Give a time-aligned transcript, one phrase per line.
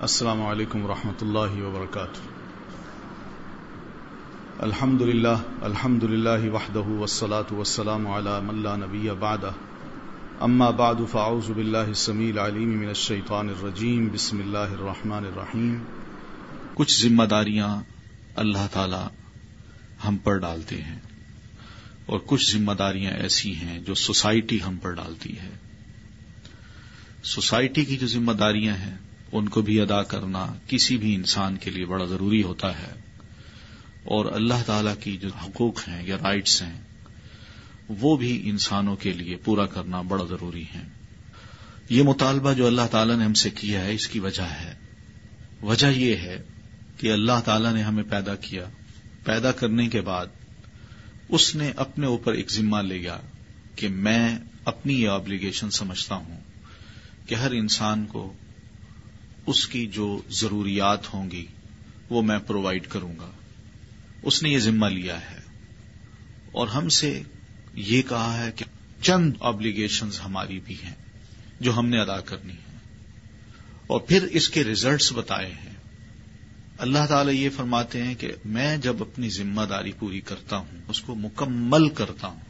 [0.00, 2.18] السلام علیکم ورحمۃ اللہ وبرکاتہ۔
[4.62, 9.50] الحمد للہ الحمد للہ وحدہ والصلاة والسلام على من لا نبی بعدہ۔
[10.40, 15.84] اما بعد، فاعوذ باللہ السمیع العلیم من الشیطان الرجیم۔ بسم اللہ الرحمن الرحیم۔
[16.74, 17.82] کچھ ذمہ داریاں
[18.36, 19.08] اللہ تعالی
[20.08, 20.98] ہم پر ڈالتے ہیں۔
[22.06, 25.50] اور کچھ ذمہ داریاں ایسی ہیں جو سوسائٹی ہم پر ڈالتی ہے۔
[27.22, 28.98] سوسائٹی کی جو ذمہ داریاں ہیں
[29.32, 32.92] ان کو بھی ادا کرنا کسی بھی انسان کے لیے بڑا ضروری ہوتا ہے۔
[34.04, 36.80] اور اللہ تعالی کی جو حقوق ہیں یا رائٹس ہیں،
[37.88, 40.82] وہ بھی انسانوں کے لیے پورا کرنا بڑا ضروری ہے
[41.88, 44.74] یہ مطالبہ جو اللہ تعالیٰ نے ہم سے کیا ہے، اس کی وجہ ہے۔
[45.62, 46.42] وجہ یہ ہے
[46.96, 48.64] کہ اللہ تعالیٰ نے ہمیں پیدا کیا۔
[49.24, 50.26] پیدا کرنے کے بعد
[51.28, 53.18] اس نے اپنے اوپر ایک ذمہ لیا
[53.76, 56.40] کہ میں اپنی یہ آبلیگیشن سمجھتا ہوں
[57.26, 58.32] کہ ہر انسان کو
[59.46, 61.46] اس کی جو ضروریات ہوں گی،
[62.10, 63.30] وہ میں پرووائڈ کروں گا۔
[64.22, 65.38] اس نے یہ ذمہ لیا ہے۔
[66.52, 67.22] اور ہم سے
[67.74, 68.64] یہ کہا ہے کہ
[69.02, 70.94] چند آبلیگیشنز ہماری بھی ہیں
[71.60, 72.78] جو ہم نے ادا کرنی ہے
[73.86, 75.74] اور پھر اس کے ریزلٹس بتائے ہیں۔
[76.78, 81.00] اللہ تعالی یہ فرماتے ہیں کہ میں جب اپنی ذمہ داری پوری کرتا ہوں، اس
[81.00, 82.40] کو مکمل کرتا ہوں،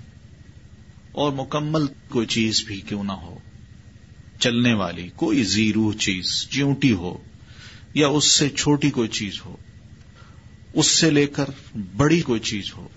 [1.13, 3.39] اور مکمل کوئی چیز بھی کیوں نہ ہو
[4.41, 7.19] چلنے والی، کوئی زیرو چیز چیونٹی ہو،
[7.95, 9.57] یا اس سے چھوٹی کوئی چیز ہو،
[10.75, 11.45] اس سے لے کر
[11.97, 12.89] بڑی کوئی چیز ہو،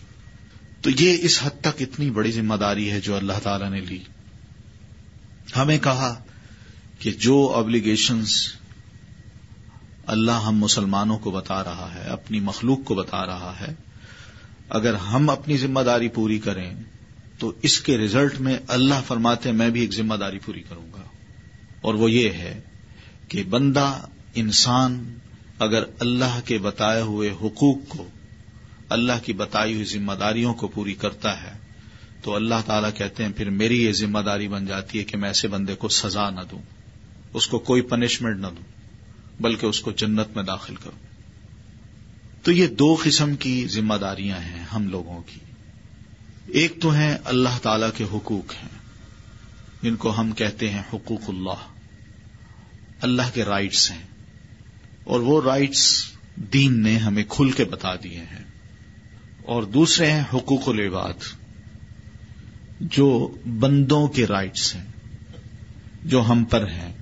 [0.82, 4.00] تو یہ اس حد تک اتنی بڑی ذمہ داری ہے جو اللہ تعالی نے لی۔
[5.56, 6.24] ہمیں کہا
[7.00, 8.34] کہ جو ابلیگیشنز
[10.06, 13.74] اللہ ہم مسلمانوں کو بتا رہا ہے، اپنی مخلوق کو بتا رہا ہے،
[14.70, 16.74] اگر ہم اپنی ذمہ داری پوری کریں،
[17.40, 21.04] تو اس کے ریزلٹ میں اللہ فرماتے میں بھی ایک ذمہ داری پوری کروں گا۔
[21.84, 22.62] اور وہ یہ ہے
[23.28, 25.18] کہ بندہ انسان
[25.60, 28.10] اگر اللہ کے بتائے ہوئے حقوق کو،
[28.90, 31.58] اللہ کی بتائی ہوئی ذمہ داریوں کو پوری کرتا ہے،
[32.22, 35.30] تو اللہ تعالیٰ کہتے ہیں، پھر میری یہ ذمہ داری بن جاتی ہے کہ میں
[35.30, 36.62] ایسے بندے کو سزا نہ دوں،
[37.34, 38.68] اس کو کوئی پنشمنٹ نہ دوں،
[39.42, 41.00] بلکہ اس کو جنت میں داخل کروں۔
[42.44, 45.40] تو یہ دو قسم کی ذمہ داریاں ہیں ہم لوگوں کی۔
[46.48, 48.80] ایک تو ہیں اللہ تعالی کے حقوق ہیں،
[49.82, 51.73] جن کو ہم کہتے ہیں حقوق اللہ۔
[53.04, 54.02] اللہ کے رائٹس ہیں
[55.04, 56.06] اور وہ رائٹس
[56.36, 58.44] دین نے ہمیں کھل کے بتا دیے ہیں۔
[59.46, 61.14] اور دوسرے ہیں حقوق العباد
[62.80, 64.86] جو بندوں کے رائٹس ہیں،
[66.04, 66.94] جو ہم پر ہیں۔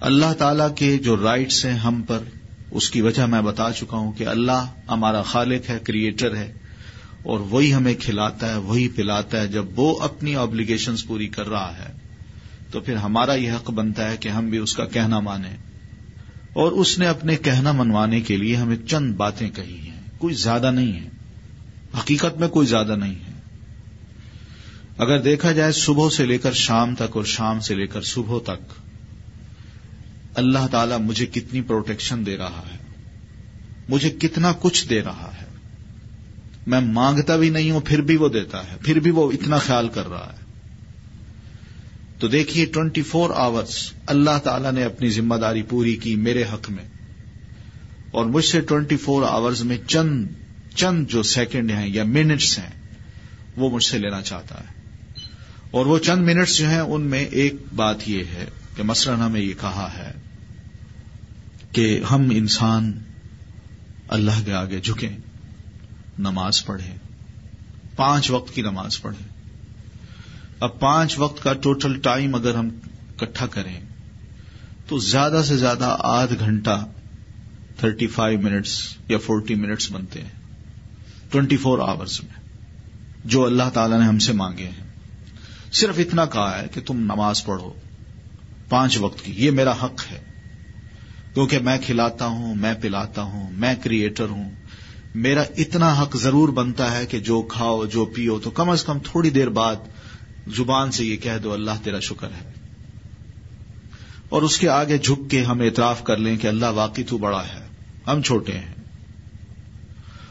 [0.00, 2.18] اللہ تعالی کے جو رائٹس ہیں ہم پر،
[2.70, 6.52] اس کی وجہ میں بتا چکا ہوں کہ اللہ ہمارا خالق ہے کریٹر ہے،
[7.22, 11.78] اور وہی ہمیں کھلاتا ہے، وہی پلاتا ہے، جب وہ اپنی آبلیگیشنز پوری کر رہا
[11.78, 11.97] ہے۔
[12.70, 15.56] تو پھر ہمارا یہ حق بنتا ہے کہ ہم بھی اس کا کہنا مانیں۔
[16.52, 20.70] اور اس نے اپنے کہنا منوانے کے لیے ہمیں چند باتیں کہی ہیں۔ کوئی زیادہ
[20.70, 21.08] نہیں ہے۔
[21.98, 23.32] حقیقت میں کوئی زیادہ نہیں ہے۔
[24.98, 28.38] اگر دیکھا جائے صبح سے لے کر شام تک اور شام سے لے کر صبح
[28.44, 28.72] تک،
[30.34, 32.78] اللہ تعالی مجھے کتنی پروٹیکشن دے رہا ہے۔
[33.88, 35.46] مجھے کتنا کچھ دے رہا ہے۔
[36.66, 39.88] میں مانگتا بھی نہیں ہوں، پھر بھی وہ دیتا ہے۔ پھر بھی وہ اتنا خیال
[39.88, 40.47] کر رہا ہے۔
[42.18, 46.70] تو دیکھیے ٹوینٹی فور آورس اللہ تعالی نے اپنی ذمہ داری پوری کی میرے حق
[46.70, 46.84] میں۔
[48.10, 50.26] اور مجھ سے ٹوینٹی فور آورز میں چند
[50.74, 52.70] چند جو سیکنڈ ہیں یا منٹس ہیں،
[53.56, 54.80] وہ مجھ سے لینا چاہتا ہے۔
[55.70, 58.46] اور وہ چند منٹس جو ہیں، ان میں ایک بات یہ ہے
[58.76, 60.12] کہ مثلاً ہمیں یہ کہا ہے
[61.72, 62.92] کہ ہم انسان
[64.08, 65.16] اللہ کے آگے جھکیں،
[66.18, 66.96] نماز پڑھیں،
[67.96, 69.27] پانچ وقت کی نماز پڑھیں۔
[70.60, 72.68] اب پانچ وقت کا ٹوٹل ٹائم اگر ہم
[73.20, 73.80] اکٹھا کریں
[74.88, 76.86] تو زیادہ سے زیادہ آدھ گھنٹہ
[77.76, 80.30] تھرٹی فائیو منٹس یا فورٹی منٹس بنتے ہیں۔
[81.30, 82.48] ٹوینٹی فور آورس میں۔
[83.24, 84.86] جو اللہ تعالی نے ہم سے مانگے ہیں۔
[85.72, 87.72] صرف اتنا کہا ہے کہ تم نماز پڑھو۔
[88.68, 90.20] پانچ وقت کی۔ یہ میرا حق ہے۔
[91.34, 94.50] کیونکہ میں کھلاتا ہوں، میں پلاتا ہوں، میں کریٹر ہوں۔
[95.14, 98.98] میرا اتنا حق ضرور بنتا ہے کہ جو کھاؤ، جو پیو تو کم از کم
[98.98, 99.76] تھوڑی دیر بعد
[100.56, 102.52] زبان سے یہ کہہ دو، اللہ تیرا شکر ہے۔
[104.28, 107.42] اور اس کے آگے جھک کے ہم اعتراف کر لیں کہ اللہ واقعی تو بڑا
[107.42, 107.66] ہے،
[108.06, 108.74] ہم چھوٹے ہیں۔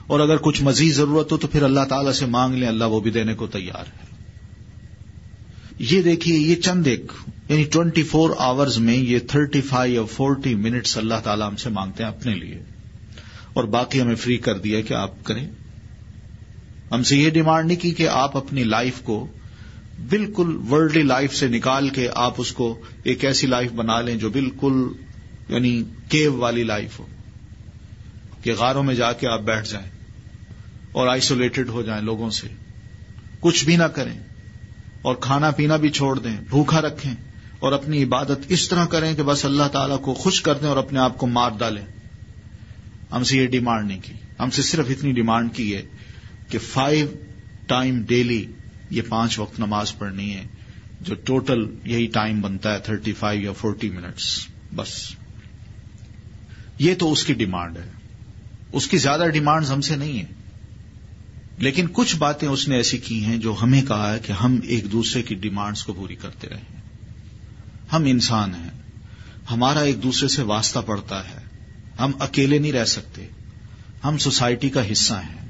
[0.08, 3.00] اور اگر کچھ مزید ضرورت ہو تو پھر اللہ تعالی سے مانگ لیں، اللہ وہ
[3.00, 4.08] بھی دینے کو تیار ہے۔
[5.80, 7.12] یہ دیکھیے، یہ چند ایک
[7.50, 11.70] یعنی ٹوینٹی فور آورز میں یہ تھرٹی فائیو یا فورٹی منٹس اللہ تعالیٰ ہم سے
[11.70, 12.64] مانگتے ہیں اپنے لیے۔
[13.54, 15.48] اور باقی ہمیں فری کر دیا کہ آپ کریں۔
[16.92, 19.28] ہم سے یہ ڈیمانڈ نہیں کی کہ آپ اپنی لائف کو
[19.98, 24.30] بالکل ورلڈلی لائف سے نکال کے آپ اس کو ایک ایسی لائف بنا لیں جو
[24.30, 24.74] بالکل
[25.50, 27.06] یعنی کیو والی لائف ہو،
[28.42, 29.90] کہ غاروں میں جا کے آپ بیٹھ جائیں
[30.92, 32.48] اور آئسولیٹڈ ہو جائیں لوگوں سے۔
[33.40, 34.18] کچھ بھی نہ کریں
[35.02, 37.14] اور کھانا پینا بھی چھوڑ دیں بھوکا رکھیں
[37.60, 40.78] اور اپنی عبادت اس طرح کریں کہ بس اللہ تعالیٰ کو خوش کر دیں اور
[40.78, 41.86] اپنے آپ کو مار ڈالیں۔
[43.12, 45.82] ہم سے یہ ڈیمانڈ نہیں کی، ہم سے صرف اتنی ڈیمانڈ کی ہے
[46.50, 47.08] کہ فائیو
[47.68, 48.46] ٹائم ڈیلی
[48.90, 50.44] یہ پانچ وقت نماز پڑھنی ہے،
[51.02, 55.12] جو ٹوٹل یہی ٹائم بنتا ہے تھرٹی فائیو یا فورٹی منٹس بس۔
[56.80, 57.92] یہ تو اس کی ڈیمانڈ ہے۔
[58.72, 60.26] اس کی زیادہ ڈیمانڈ ہم سے نہیں ہے
[61.58, 64.92] لیکن کچھ باتیں اس نے ایسی کی ہیں جو ہمیں کہا ہے کہ ہم ایک
[64.92, 66.78] دوسرے کی ڈیمانڈز کو پوری کرتے رہیں
[67.94, 68.70] ہم انسان ہیں۔
[69.52, 71.40] ہمارا ایک دوسرے سے واسطہ پڑتا ہے۔
[72.00, 73.28] ہم اکیلے نہیں رہ سکتے۔
[74.04, 75.50] ہم سوسائٹی کا حصہ ہیں۔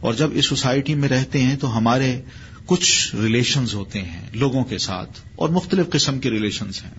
[0.00, 2.22] اور جب اس سوسائٹی میں رہتے ہیں تو ہمارے
[2.68, 6.90] کچھ ریلیشنز ہوتے ہیں لوگوں کے ساتھ اور مختلف قسم کے ریلیشنز ہیں۔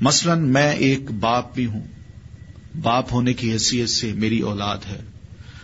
[0.00, 1.82] مثلا میں ایک باپ بھی ہوں۔
[2.82, 5.00] باپ ہونے کی حیثیت سے میری اولاد ہے۔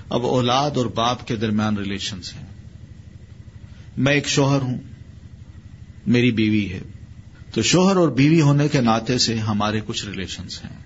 [0.08, 2.46] اب اولاد اور باپ کے درمیان ریلیشنز ہیں۔
[3.96, 4.78] میں ایک شوہر ہوں۔
[6.06, 6.80] میری بیوی ہے۔
[7.54, 10.80] تو شوہر اور بیوی ہونے کے ناطے سے ہمارے کچھ ریلیشنز ہیں۔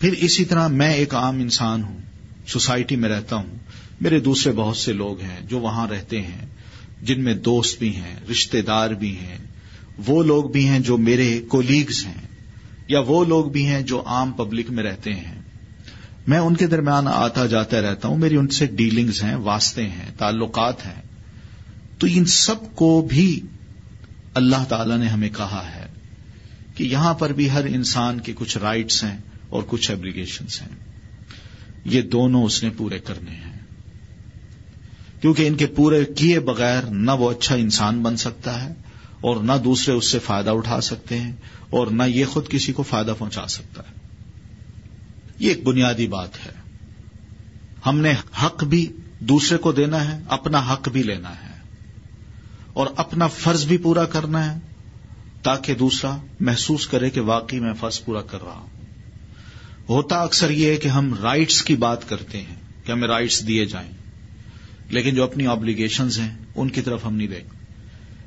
[0.00, 1.98] پھر اسی طرح میں ایک عام انسان ہوں۔
[2.46, 3.56] سوسائٹی میں رہتا ہوں۔
[4.00, 6.46] میرے دوسرے بہت سے لوگ ہیں جو وہاں رہتے ہیں،
[7.02, 9.38] جن میں دوست بھی ہیں رشتے دار بھی ہیں۔
[10.06, 12.26] وہ لوگ بھی ہیں جو میرے کولیگز ہیں،
[12.88, 15.40] یا وہ لوگ بھی ہیں جو عام پبلک میں رہتے ہیں۔
[16.26, 20.10] میں ان کے درمیان آتا جاتا رہتا ہوں، میری ان سے ڈیلنگز ہیں، واسطے ہیں،
[20.18, 21.02] تعلقات ہیں۔
[21.98, 23.40] تو ان سب کو بھی
[24.34, 25.86] اللہ تعالی نے ہمیں کہا ہے
[26.74, 29.18] کہ یہاں پر بھی ہر انسان کے کچھ رائٹس ہیں
[29.48, 30.68] اور کچھ ایبلیگیشنس ہیں۔
[31.84, 33.55] یہ دونوں اس نے پورے کرنے ہیں۔
[35.20, 38.74] کیونکہ ان کے پورے کیے بغیر نہ وہ اچھا انسان بن سکتا ہے
[39.20, 41.32] اور نہ دوسرے اس سے فائدہ اٹھا سکتے ہیں
[41.70, 43.94] اور نہ یہ خود کسی کو فائدہ پہنچا سکتا ہے۔
[45.38, 46.52] یہ ایک بنیادی بات ہے۔
[47.86, 48.12] ہم نے
[48.44, 51.56] حق بھی دوسرے کو دینا ہے، اپنا حق بھی لینا ہے۔
[52.72, 54.58] اور اپنا فرض بھی پورا کرنا ہے،
[55.42, 58.68] تاکہ دوسرا محسوس کرے کہ واقعی میں فرض پورا کر رہا ہوں۔
[59.88, 62.54] ہوتا اکثر یہ ہے کہ ہم رائٹس کی بات کرتے ہیں،
[62.84, 63.90] کہ ہمیں رائٹس دیے جائیں۔
[64.88, 67.56] لیکن جو اپنی آبلیگیشنز ہیں، ان کی طرف ہم نہیں دیکھتے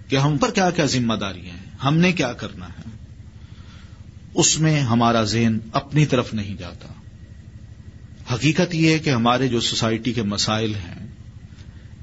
[0.07, 2.89] کہ ہم پر کیا کیا ذمہ داری ہیں، ہم نے کیا کرنا ہے۔
[4.33, 6.87] اس میں ہمارا ذہن اپنی طرف نہیں جاتا۔
[8.33, 11.07] حقیقت یہ ہے کہ ہمارے جو سوسائٹی کے مسائل ہیں،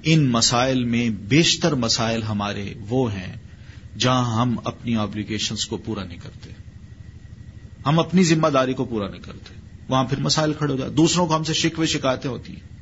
[0.02, 3.34] ان مسائل میں بیشتر مسائل ہمارے وہ ہیں
[3.98, 6.50] جہاں ہم اپنی آبلیگیشنس کو پورا نہیں کرتے۔
[7.86, 9.54] ہم اپنی ذمہ داری کو پورا نہیں کرتے۔
[9.88, 12.75] وہاں پھر مسائل کھڑے ہو جاتے۔ دوسروں کو ہم سے شکوے شکایتیں ہوتی ہیں۔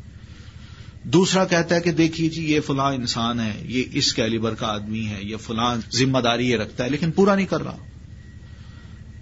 [1.05, 5.07] دوسرا کہتا ہے کہ دیکھیے جی یہ فلاں انسان ہے، یہ اس کیلیبر کا آدمی
[5.07, 7.77] ہے، یہ فلاں ذمہ داری یہ رکھتا ہے، لیکن پورا نہیں کر رہا۔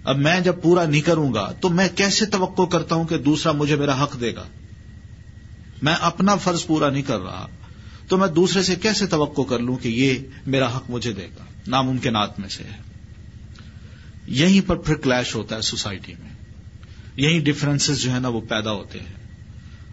[0.03, 3.51] اب میں جب پورا نہیں کروں گا تو میں کیسے توقع کرتا ہوں کہ دوسرا
[3.51, 4.43] مجھے میرا حق دے گا؟
[5.81, 7.47] میں اپنا فرض پورا نہیں کر رہا،
[8.07, 11.43] تو میں دوسرے سے کیسے توقع کر لوں کہ یہ میرا حق مجھے دے گا؟
[11.67, 12.77] ناممکنات میں سے ہے۔
[14.27, 16.29] یہیں پر پھر کلیش ہوتا ہے سوسائٹی میں۔
[17.17, 19.22] یہی ڈفرینسز جو ہے نا وہ پیدا ہوتے ہیں۔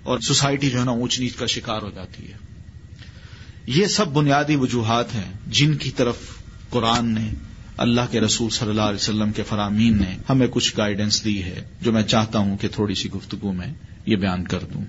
[0.02, 2.37] اور سوسائٹی جو ہے نا اونچ نیچ کا شکار ہو جاتی ہے۔
[3.67, 6.17] یہ سب بنیادی وجوہات ہیں جن کی طرف
[6.70, 7.29] قرآن نے،
[7.76, 11.64] اللہ کے رسول صلی اللہ علیہ وسلم کے فرامین نے ہمیں کچھ گائیڈنس دی ہے،
[11.81, 13.73] جو میں چاہتا ہوں کہ تھوڑی سی گفتگو میں
[14.07, 14.85] یہ بیان کر دوں۔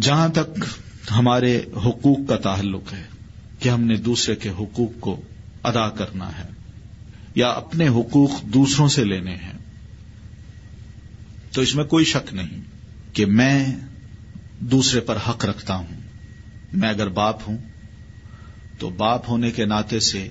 [0.00, 0.64] جہاں تک
[1.10, 3.04] ہمارے حقوق کا تعلق ہے
[3.58, 5.20] کہ ہم نے دوسرے کے حقوق کو
[5.62, 6.48] ادا کرنا ہے
[7.34, 9.58] یا اپنے حقوق دوسروں سے لینے ہیں،
[11.52, 12.60] تو اس میں کوئی شک نہیں
[13.12, 13.76] کہ میں
[14.70, 16.00] دوسرے پر حق رکھتا ہوں۔
[16.72, 17.58] میں اگر باپ ہوں
[18.78, 20.28] تو باپ ہونے کے ناطے سے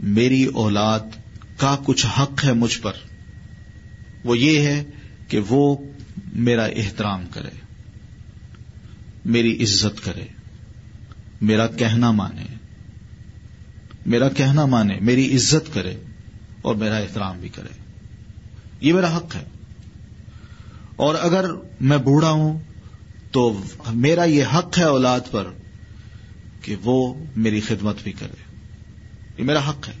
[0.00, 1.00] میری اولاد
[1.56, 2.92] کا کچھ حق ہے مجھ پر۔
[4.24, 4.84] وہ یہ ہے
[5.28, 5.76] کہ وہ
[6.32, 7.50] میرا احترام کرے،
[9.24, 10.26] میری عزت کرے،
[11.40, 12.44] میرا کہنا مانے،
[14.06, 15.96] میرا کہنا مانے، میری عزت کرے
[16.62, 17.78] اور میرا احترام بھی کرے۔
[18.80, 19.44] یہ میرا حق ہے۔
[20.96, 21.50] اور اگر
[21.80, 22.58] میں بوڑھا ہوں
[23.36, 23.60] تو
[23.94, 25.46] میرا یہ حق ہے اولاد پر
[26.62, 28.42] کہ وہ میری خدمت بھی کرے۔
[29.38, 29.92] یہ میرا حق ہے۔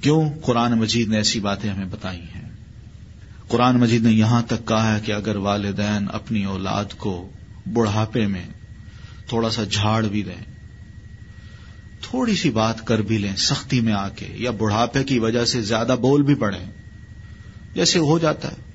[0.00, 2.48] کیوں؟ قرآن مجید نے ایسی باتیں ہمیں بتائی ہیں۔
[3.48, 7.30] قرآن مجید نے یہاں تک کہا ہے کہ اگر والدین اپنی اولاد کو
[7.72, 8.46] بڑھاپے میں
[9.28, 10.54] تھوڑا سا جھاڑ بھی دیں،
[12.00, 15.62] تھوڑی سی بات کر بھی لیں سختی میں آ کے یا بڑھاپے کی وجہ سے
[15.62, 16.58] زیادہ بول بھی پڑے
[17.74, 18.71] جیسے ہو جاتا ہے۔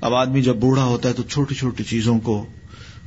[0.00, 2.46] اب آدمی جب بوڑھا ہوتا ہے تو چھوٹی چھوٹی چیزوں کو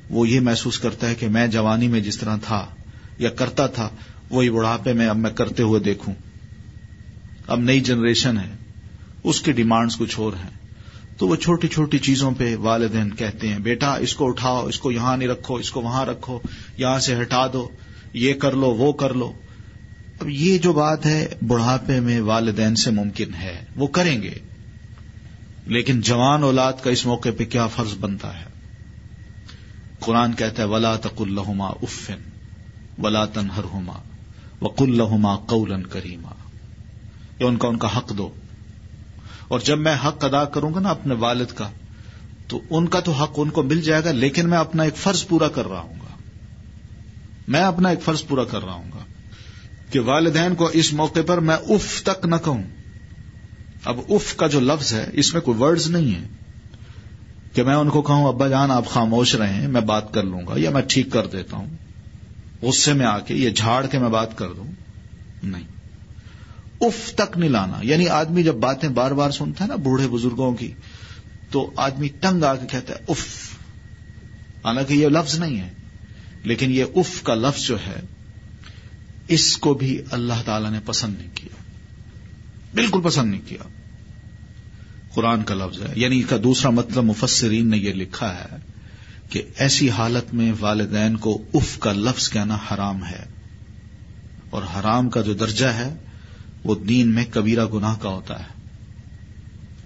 [0.10, 2.66] وہ یہ محسوس کرتا ہے کہ میں جوانی میں جس طرح تھا
[3.18, 3.90] یا کرتا تھا،
[4.30, 6.14] وہی بڑھاپے میں اب میں کرتے ہوئے دیکھوں۔
[7.48, 8.56] اب نئی جنریشن ہے،
[9.24, 10.50] اس کی ڈیمانڈز کچھ اور ہیں۔
[11.18, 14.92] تو وہ چھوٹی چھوٹی چیزوں پہ والدین کہتے ہیں، بیٹا، اس کو اٹھاؤ، اس کو
[14.92, 16.40] یہاں نہیں رکھو، اس کو وہاں رکھو،
[16.78, 17.70] یہاں سے ہٹا دو،
[18.14, 19.34] یہ کر لو، وہ کر لو۔
[20.20, 24.34] اب یہ جو بات ہے، بڑھاپے میں والدین سے ممکن ہے، وہ کریں گے۔
[25.72, 28.46] لیکن جوان اولاد کا اس موقع پہ کیا فرض بنتا ہے؟
[30.00, 32.30] قرآن کہتا ہے، ولا تق الحما افن
[32.98, 33.94] ولا تنہر ہوما
[34.62, 36.30] وق الحما قولن کریما
[37.40, 38.30] یہ ان کا ان کا حق دو۔
[39.48, 41.70] اور جب میں حق ادا کروں گا نا اپنے والد کا،
[42.48, 45.28] تو ان کا تو حق ان کو مل جائے گا، لیکن میں اپنا ایک فرض
[45.28, 46.16] پورا کر رہا ہوں گا۔
[47.48, 49.06] میں اپنا ایک فرض پورا کر رہا ہوں گا
[49.92, 52.64] کہ والدین کو اس موقع پر میں اف تک نہ کہوں۔
[53.86, 56.28] اب اف کا جو لفظ ہے، اس میں کوئی ورڈز نہیں ہے
[57.54, 60.42] کہ میں ان کو کہوں، ابا جان، آپ خاموش رہے ہیں میں بات کر لوں
[60.48, 61.68] گا، یا میں ٹھیک کر دیتا ہوں۔
[62.62, 64.68] غصے میں آ کے یہ جھاڑ کے میں بات کر دوں۔
[65.44, 65.64] نہیں۔
[66.82, 70.56] اف تک نہیں لانا۔ یعنی آدمی جب باتیں بار بار سنتا ہے نا بوڑھے بزرگوں
[70.56, 70.72] کی،
[71.52, 73.26] تو آدمی تنگ آ کے کہتا ہے، اف۔
[74.66, 75.70] حالانکہ یہ لفظ نہیں ہے۔
[76.44, 78.00] لیکن یہ اف کا لفظ جو ہے،
[79.28, 81.61] اس کو بھی اللہ تعالی نے پسند نہیں کیا۔
[82.74, 83.68] بالکل پسند نہیں کیا۔
[85.14, 88.56] قرآن کا لفظ ہے یعنی کا دوسرا مطلب مفسرین نے یہ لکھا ہے
[89.30, 93.26] کہ ایسی حالت میں والدین کو اف کا لفظ کہنا حرام ہے۔
[94.50, 95.96] اور حرام کا جو درجہ ہے،
[96.64, 98.70] وہ دین میں کبیرہ گناہ کا ہوتا ہے۔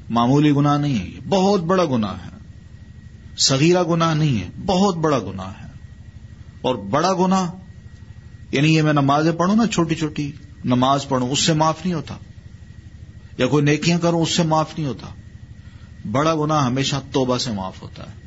[0.09, 2.37] معمولی گناہ نہیں ہے، یہ بہت بڑا گناہ ہے۔
[3.37, 5.69] صغیرہ گناہ نہیں ہے، بہت بڑا گناہ ہے۔
[6.61, 7.51] اور بڑا گناہ
[8.51, 10.31] یعنی یہ میں نمازیں پڑھوں نا، چھوٹی چھوٹی
[10.65, 12.17] نماز پڑھوں، اس سے معاف نہیں ہوتا۔
[13.37, 15.07] یا کوئی نیکیاں کروں، اس سے معاف نہیں ہوتا۔
[16.11, 18.25] بڑا گناہ ہمیشہ توبہ سے معاف ہوتا ہے۔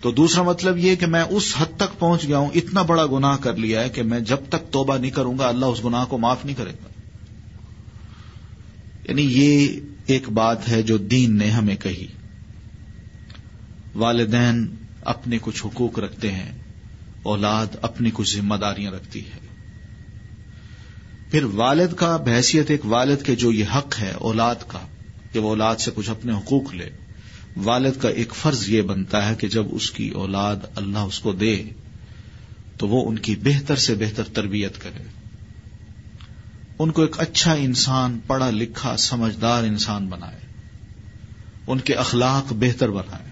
[0.00, 3.36] تو دوسرا مطلب یہ کہ میں اس حد تک پہنچ گیا ہوں، اتنا بڑا گناہ
[3.36, 6.18] کر لیا ہے کہ میں جب تک توبہ نہیں کروں گا، اللہ اس گناہ کو
[6.18, 6.88] معاف نہیں کرے گا۔
[9.08, 12.06] یعنی یہ ایک بات ہے جو دین نے ہمیں کہی۔
[13.94, 14.74] والدین
[15.04, 16.52] اپنے کچھ حقوق رکھتے ہیں،
[17.22, 19.45] اولاد اپنی کچھ ذمہ داریاں رکھتی ہے۔
[21.30, 24.78] پھر والد کا بحثیت ایک والد کے جو یہ حق ہے، اولاد کا،
[25.32, 26.90] کہ وہ اولاد سے کچھ اپنے حقوق لے۔
[27.56, 31.32] والد کا ایک فرض یہ بنتا ہے کہ جب اس کی اولاد اللہ اس کو
[31.32, 31.62] دے،
[32.78, 35.02] تو وہ ان کی بہتر سے بہتر تربیت کرے۔
[36.78, 40.38] ان کو ایک اچھا انسان، پڑھا لکھا، سمجھدار انسان بنائے۔
[41.66, 43.30] ان کے اخلاق بہتر بنائے۔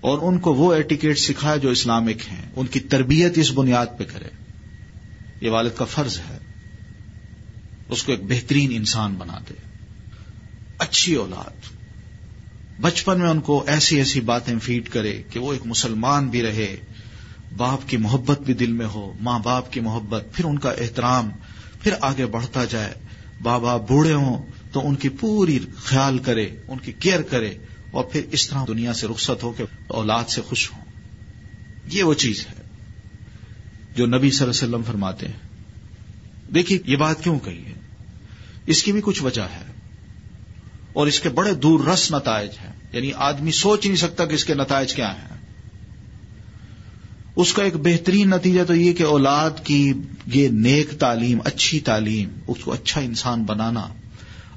[0.00, 4.04] اور ان کو وہ ایٹیکیٹ سکھائے جو اسلامک ہیں۔ ان کی تربیت اس بنیاد پہ
[4.04, 4.28] کرے۔
[5.40, 6.37] یہ والد کا فرض ہے۔
[7.88, 9.54] اس کو ایک بہترین انسان بنا دے۔
[10.78, 11.50] اچھی اولاد۔
[12.80, 16.76] بچپن میں ان کو ایسی ایسی باتیں فیڈ کرے کہ وہ ایک مسلمان بھی رہے،
[17.56, 21.30] باپ کی محبت بھی دل میں ہو، ماں باپ کی محبت، پھر ان کا احترام،
[21.80, 22.94] پھر آگے بڑھتا جائے۔
[23.42, 24.42] باپ بوڑھے ہوں
[24.72, 27.54] تو ان کی پوری خیال کرے، ان کی کیئر کرے
[27.90, 30.84] اور پھر اس طرح دنیا سے رخصت ہو کے اولاد سے خوش ہوں۔
[31.86, 32.62] یہ وہ چیز ہے
[33.96, 35.48] جو نبی صلی اللہ علیہ وسلم فرماتے ہیں۔
[36.54, 37.77] دیکھیے، یہ بات کیوں کہی ہے؟
[38.68, 39.64] اس کی بھی کچھ وجہ ہے
[40.92, 44.44] اور اس کے بڑے دور رس نتائج ہیں یعنی آدمی سوچ نہیں سکتا کہ اس
[44.44, 45.36] کے نتائج کیا ہیں
[47.36, 49.92] اس کا ایک بہترین نتیجہ تو یہ کہ اولاد کی
[50.26, 53.86] یہ نیک تعلیم، اچھی تعلیم، اس کو اچھا انسان بنانا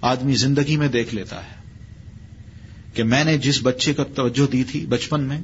[0.02, 1.60] آدمی زندگی میں دیکھ لیتا ہے
[2.94, 5.40] کہ میں نے جس بچے کا توجہ دی تھی بچپن میں،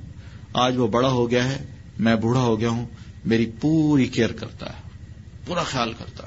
[0.53, 1.57] آج وہ بڑا ہو گیا ہے،
[1.99, 2.85] میں بوڑھا ہو گیا ہوں،
[3.25, 4.81] میری پوری کیئر کرتا ہے،
[5.45, 6.26] پورا خیال کرتا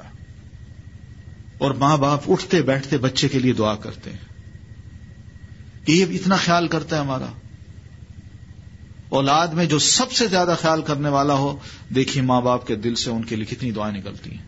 [1.61, 4.17] اور ماں باپ اٹھتے بیٹھتے بچے کے لیے دعا کرتے ہیں۔
[5.85, 7.25] کہ یہ اتنا خیال کرتا ہے ہمارا۔
[9.09, 11.57] اولاد میں جو سب سے زیادہ خیال کرنے والا ہو،
[11.95, 14.45] دیکھیے ماں باپ کے دل سے ان کے لیے کتنی دعائیں نکلتی ہیں۔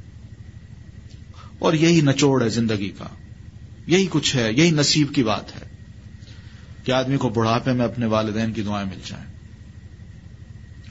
[1.59, 3.05] اور یہی نچوڑ ہے زندگی کا۔
[3.87, 5.67] یہی کچھ ہے، یہی نصیب کی بات ہے۔
[6.83, 9.25] کہ آدمی کو بڑھاپے میں اپنے والدین کی دعائیں مل جائیں۔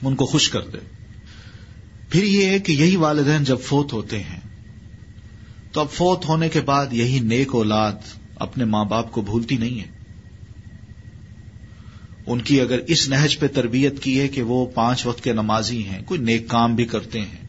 [0.01, 0.77] ان کو خوش کر دے۔
[2.09, 4.42] پھر یہ ہے کہ یہی والدین جب فوت ہوتے ہیں
[5.73, 7.93] تو اب فوت ہونے کے بعد یہی نیک اولاد
[8.35, 9.85] اپنے ماں باپ کو بھولتی نہیں ہے۔
[12.25, 15.83] ان کی اگر اس نہج پہ تربیت کی ہے کہ وہ پانچ وقت کے نمازی
[15.83, 17.47] ہیں، کوئی نیک کام بھی کرتے ہیں،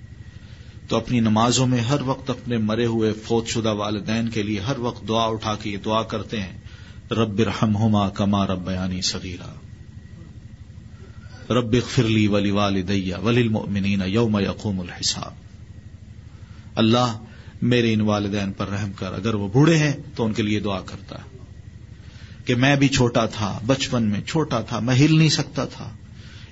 [0.88, 4.78] تو اپنی نمازوں میں ہر وقت اپنے مرے ہوئے فوت شدہ والدین کے لیے ہر
[4.78, 6.58] وقت دعا اٹھا کے یہ دعا کرتے ہیں،
[7.10, 9.52] رب رحم ہوما کما رب بیانی سگیرا
[11.50, 15.32] رب فرلی ولی والدیا ولی المؤمنین یوم یقوم الحساب۔
[16.74, 17.18] اللہ
[17.64, 20.80] میرے ان والدین پر رحم کر، اگر وہ بوڑھے ہیں تو ان کے لیے دعا
[20.80, 21.38] کرتا ہے
[22.44, 25.88] کہ میں بھی چھوٹا تھا، بچپن میں چھوٹا تھا، میں ہل نہیں سکتا تھا۔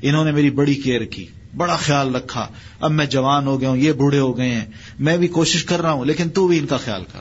[0.03, 1.27] انہوں نے میری بڑی کیئر کی،
[1.57, 2.49] بڑا خیال رکھا۔
[2.81, 4.65] اب میں جوان ہو گیا ہوں، یہ بوڑھے ہو گئے ہیں،
[4.99, 7.21] میں بھی کوشش کر رہا ہوں، لیکن تو بھی ان کا خیال کر۔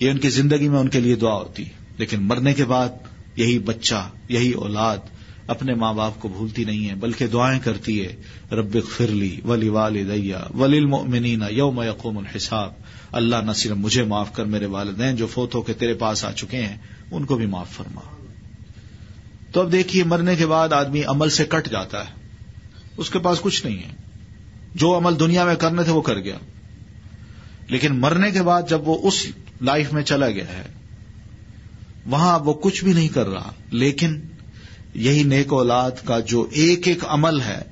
[0.00, 1.64] یہ ان کی زندگی میں ان کے لیے دعا ہوتی،
[1.98, 2.88] لیکن مرنے کے بعد
[3.36, 4.96] یہی بچہ، یہی اولاد
[5.46, 8.16] اپنے ماں باپ کو بھولتی نہیں ہے، بلکہ دعائیں کرتی ہے،
[8.54, 12.72] رب فرلی ولی والدیا ولی المؤمنین یوم یقوم الحساب۔
[13.12, 16.32] اللہ نہ صرف مجھے معاف کر، میرے والدین جو فوت ہو کے تیرے پاس آ
[16.32, 16.78] چکے ہیں،
[17.10, 18.00] ان کو بھی معاف فرما۔
[19.52, 22.12] تو اب دیکھیے، مرنے کے بعد آدمی عمل سے کٹ جاتا ہے۔
[22.96, 23.96] اس کے پاس کچھ نہیں ہے۔
[24.74, 26.38] جو عمل دنیا میں کرنے تھے، وہ کر گیا۔
[27.68, 29.26] لیکن مرنے کے بعد جب وہ اس
[29.60, 30.64] لائف میں چلا گیا ہے،
[32.06, 34.20] وہاں وہ کچھ بھی نہیں کر رہا، لیکن
[34.94, 37.62] یہی نیک اولاد کا جو ایک ایک عمل ہے،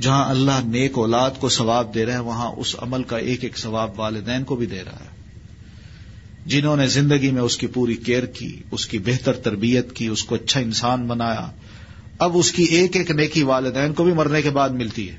[0.00, 3.58] جہاں اللہ نیک اولاد کو ثواب دے رہا ہے، وہاں اس عمل کا ایک ایک
[3.58, 5.14] ثواب والدین کو بھی دے رہا ہے۔
[6.46, 10.24] جنہوں نے زندگی میں اس کی پوری کیئر کی، اس کی بہتر تربیت کی، اس
[10.24, 11.50] کو اچھا انسان بنایا،
[12.18, 15.16] اب اس کی ایک ایک نیکی والدین کو بھی مرنے کے بعد ملتی ہے۔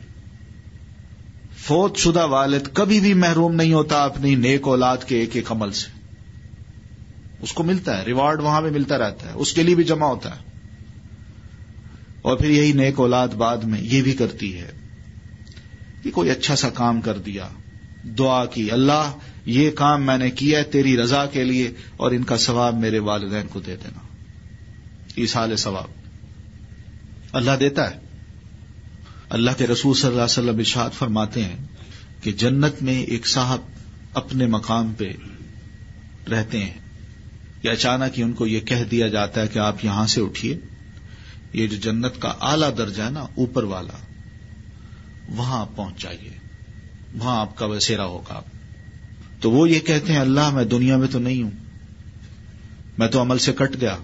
[1.57, 5.71] فوت شدہ والد کبھی بھی محروم نہیں ہوتا اپنی نیک اولاد کے ایک ایک عمل
[5.71, 5.99] سے۔
[7.41, 10.07] اس کو ملتا ہے، ریوارڈ وہاں بھی ملتا رہتا ہے، اس کے لیے بھی جمع
[10.07, 10.54] ہوتا ہے۔
[12.25, 14.71] اور پھر یہی نیک اولاد بعد میں یہ بھی کرتی ہے
[16.03, 17.47] کہ کوئی اچھا سا کام کر دیا،
[18.17, 22.23] دعا کی، اللہ یہ کام میں نے کیا ہے، تیری رضا کے لیے اور ان
[22.23, 25.87] کا ثواب میرے والدین کو دے دینا۔ سال ثواب۔
[27.31, 27.99] اللہ دیتا ہے۔
[29.29, 31.57] اللہ کے رسول صلی اللہ علیہ وسلم اشاد فرماتے ہیں
[32.21, 33.59] کہ جنت میں ایک صاحب
[34.13, 35.11] اپنے مقام پہ
[36.29, 36.73] رہتے ہیں۔
[37.61, 40.59] کہ اچانک ہی ان کو یہ کہہ دیا جاتا ہے کہ آپ یہاں سے اٹھیے۔
[41.55, 43.97] یہ جو جنت کا اعلی درجہ ہے نا، اوپر والا،
[45.29, 46.29] وہاں آپ پہنچ جائیے
[47.13, 48.41] وہاں آپ کا بسیرا ہوگا
[49.39, 51.51] تو وہ یہ کہتے ہیں، اللہ میں دنیا میں تو نہیں ہوں۔
[52.97, 53.97] میں تو عمل سے کٹ گیا۔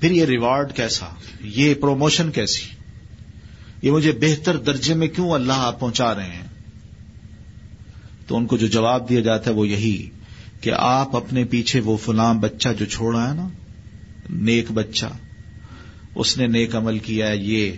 [0.00, 1.06] پھر یہ ریوارڈ کیسا؟
[1.40, 2.76] یہ پروموشن کیسی؟
[3.82, 6.48] یہ مجھے بہتر درجے میں کیوں اللہ آپ پہنچا رہے ہیں؟
[8.26, 10.10] تو ان کو جو جواب دیا جاتا ہے وہ یہی
[10.60, 13.48] کہ آپ اپنے پیچھے وہ فلاں بچہ جو چھوڑا ہے نا،
[14.30, 15.06] نیک بچہ
[16.14, 17.72] اس نے نیک عمل کیا ہے، یہ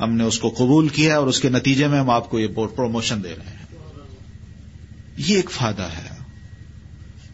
[0.00, 2.46] ہم نے اس کو قبول کیا اور اس کے نتیجے میں ہم آپ کو یہ
[2.46, 3.64] پروموشن دے رہے ہیں۔
[5.16, 6.14] یہ ایک فائدہ ہے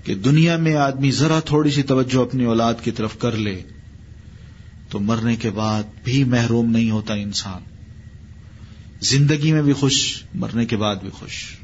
[0.04, 3.62] کہ دنیا میں آدمی ذرا تھوڑی سی توجہ اپنی اولاد کی طرف کر لے
[4.88, 7.62] تو مرنے کے بعد بھی محروم نہیں ہوتا انسان۔
[9.00, 11.56] زندگی میں بھی خوش، مرنے کے بعد بھی خوش۔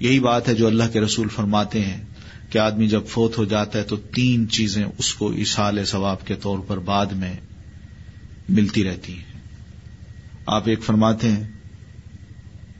[0.00, 2.04] یہی بات ہے جو اللہ کے رسول فرماتے ہیں۔
[2.50, 6.34] کہ آدمی جب فوت ہو جاتا ہے تو تین چیزیں اس کو اشال ثواب کے
[6.34, 7.34] طور پر بعد میں
[8.48, 9.40] ملتی رہتی ہیں۔
[10.46, 11.44] آپ ایک فرماتے ہیں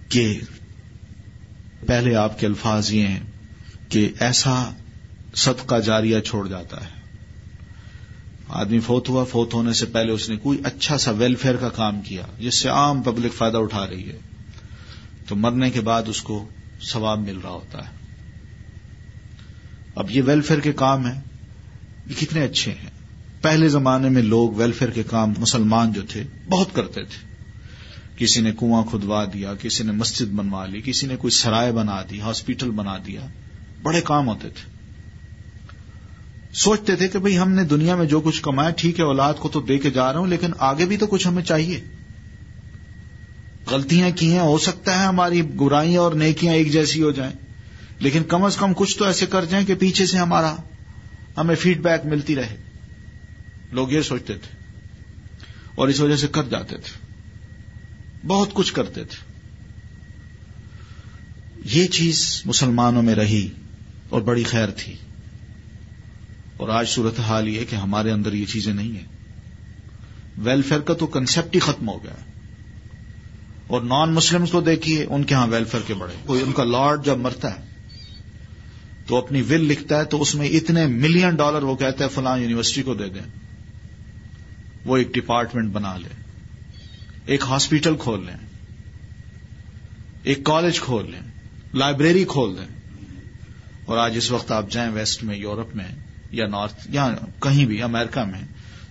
[0.08, 0.40] کہ
[1.86, 3.20] پہلے آپ کے الفاظ یہ ہیں
[3.88, 4.70] کہ ایسا
[5.34, 7.00] صدقہ جاریہ چھوڑ جاتا ہے۔
[8.48, 12.00] آدمی فوت ہوا، فوت ہونے سے پہلے اس نے کوئی اچھا سا ویلفیئر کا کام
[12.00, 14.18] کیا جس سے عام پبلک فائدہ اٹھا رہی ہے۔
[15.28, 16.48] تو مرنے کے بعد اس کو
[16.82, 17.99] ثواب مل رہا ہوتا ہے۔
[20.00, 21.20] اب یہ ویلفیئر کے کام ہیں۔
[22.06, 22.90] یہ کتنے اچھے ہیں۔
[23.42, 27.30] پہلے زمانے میں لوگ ویلفیئر کے کام مسلمان جو تھے، بہت کرتے تھے۔
[28.16, 32.02] کسی نے کنواں کھدوا دیا، کسی نے مسجد بنوا لی، کسی نے کوئی سرائے بنا
[32.10, 33.20] دی ہاسپٹل بنا دیا۔
[33.82, 34.70] بڑے کام ہوتے تھے۔
[36.52, 39.48] سوچتے تھے کہ بھئی ہم نے دنیا میں جو کچھ کمایا، ٹھیک ہے، اولاد کو
[39.48, 41.80] تو دے کے جا رہا ہوں، لیکن آگے بھی تو کچھ ہمیں چاہیے۔
[43.70, 47.49] غلطیاں کی ہیں، ہو سکتا ہے ہماری برائیاں اور نیکیاں ایک جیسی ہو جائیں۔
[48.00, 50.56] لیکن کم از کم کچھ تو ایسے کر جائیں کہ پیچھے سے ہمارا
[51.36, 52.56] ہمیں فیڈ بیک ملتی رہے۔
[53.72, 54.56] لوگ یہ سوچتے تھے
[55.74, 57.06] اور اس وجہ سے کر جاتے تھے۔
[58.26, 59.32] بہت کچھ کرتے تھے۔
[61.64, 63.48] یہ چیز مسلمانوں میں رہی
[64.08, 64.96] اور بڑی خیر تھی۔
[66.56, 69.06] اور آج صورت حال یہ کہ ہمارے اندر یہ چیزیں نہیں ہیں۔
[70.38, 72.14] ویلفیئر کا تو کنسپٹ ہی ختم ہو گیا
[73.66, 77.04] اور نان مسلم کو دیکھیے، ان کے ہاں ویلفیئر کے بڑے۔ کوئی ان کا لارڈ
[77.04, 77.69] جب مرتا ہے
[79.10, 82.38] تو اپنی ول لکھتا ہے تو اس میں اتنے ملین ڈالر وہ کہتا ہے فلاں
[82.38, 83.22] یونیورسٹی کو دے دیں۔
[84.84, 86.08] وہ ایک ڈپارٹمنٹ بنا لے۔
[87.26, 88.36] ایک ہاسپٹل کھول لیں۔
[90.22, 91.20] ایک کالج کھول لیں۔
[91.74, 92.80] لائبریری کھول دیں۔
[93.84, 95.88] اور آج اس وقت آپ جائیں ویسٹ میں یورپ میں،
[96.30, 98.42] یا نارتھ یا کہیں بھی امریکہ میں،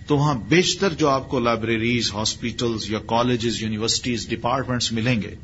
[0.06, 5.34] تو وہاں بیشتر جو آپ کو لائبریریز ہاسپٹلز یا کالجز یونیورسٹیز ڈپارٹمنٹس ملیں گے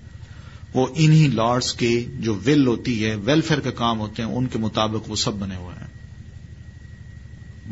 [0.75, 4.59] وہ انہی لارڈس کے جو ول ہوتی ہے ویلفیئر کے کام ہوتے ہیں، ان کے
[4.59, 5.87] مطابق وہ سب بنے ہوئے ہیں۔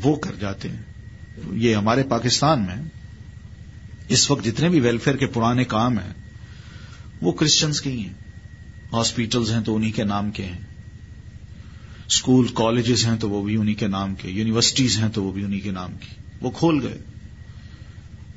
[0.02, 0.82] وہ کر جاتے ہیں۔
[1.52, 2.76] یہ ہمارے پاکستان میں
[4.08, 6.12] اس وقت جتنے بھی ویلفیئر کے پرانے کام ہیں،
[7.20, 8.24] وہ کرسچنس کے ہی ہیں۔
[8.92, 10.60] ہاسپٹلز ہیں تو انہی کے نام کے ہیں۔
[12.06, 15.44] اسکول کالجز ہیں تو وہ بھی انہی کے نام کے۔ یونیورسٹیز ہیں تو وہ بھی
[15.44, 16.08] انہی کے نام کی
[16.40, 16.98] وہ کھول گئے۔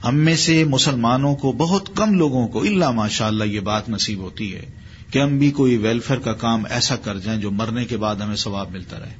[0.04, 4.20] ہم میں سے مسلمانوں کو بہت کم لوگوں کو اللہ ماشاء اللہ یہ بات نصیب
[4.20, 4.66] ہوتی ہے
[5.12, 8.36] کہ ہم بھی کوئی ویلفیئر کا کام ایسا کر جائیں جو مرنے کے بعد ہمیں
[8.36, 9.14] ثواب ملتا رہے۔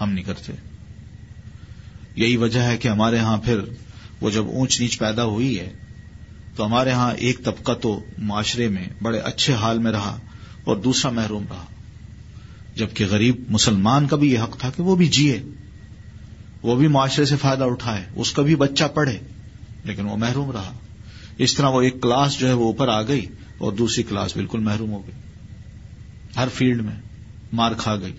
[0.00, 0.52] ہم نہیں کرتے۔
[2.16, 3.60] یہی وجہ ہے کہ ہمارے ہاں پھر
[4.20, 5.72] وہ جب اونچ نیچ پیدا ہوئی ہے،
[6.56, 10.18] تو ہمارے ہاں ایک طبقہ تو معاشرے میں بڑے اچھے حال میں رہا
[10.64, 11.64] اور دوسرا محروم رہا۔
[12.76, 15.42] جبکہ غریب مسلمان کا بھی یہ حق تھا کہ وہ بھی جیے۔
[16.64, 19.18] وہ بھی معاشرے سے فائدہ اٹھائے، اس کا بھی بچہ پڑھے،
[19.84, 20.72] لیکن وہ محروم رہا۔
[21.38, 23.26] اس طرح وہ ایک کلاس جو ہے وہ اوپر آ گئی
[23.58, 25.14] اور دوسری کلاس بالکل محروم ہو گئی۔
[26.36, 26.94] ہر فیلڈ میں
[27.52, 28.12] مار کھا گئی۔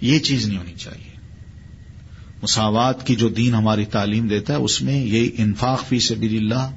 [0.00, 1.10] یہ چیز نہیں ہونی چاہیے۔
[2.42, 6.70] مساوات کی جو دین ہماری تعلیم دیتا ہے، اس میں یہ انفاق فی سبیل اللہ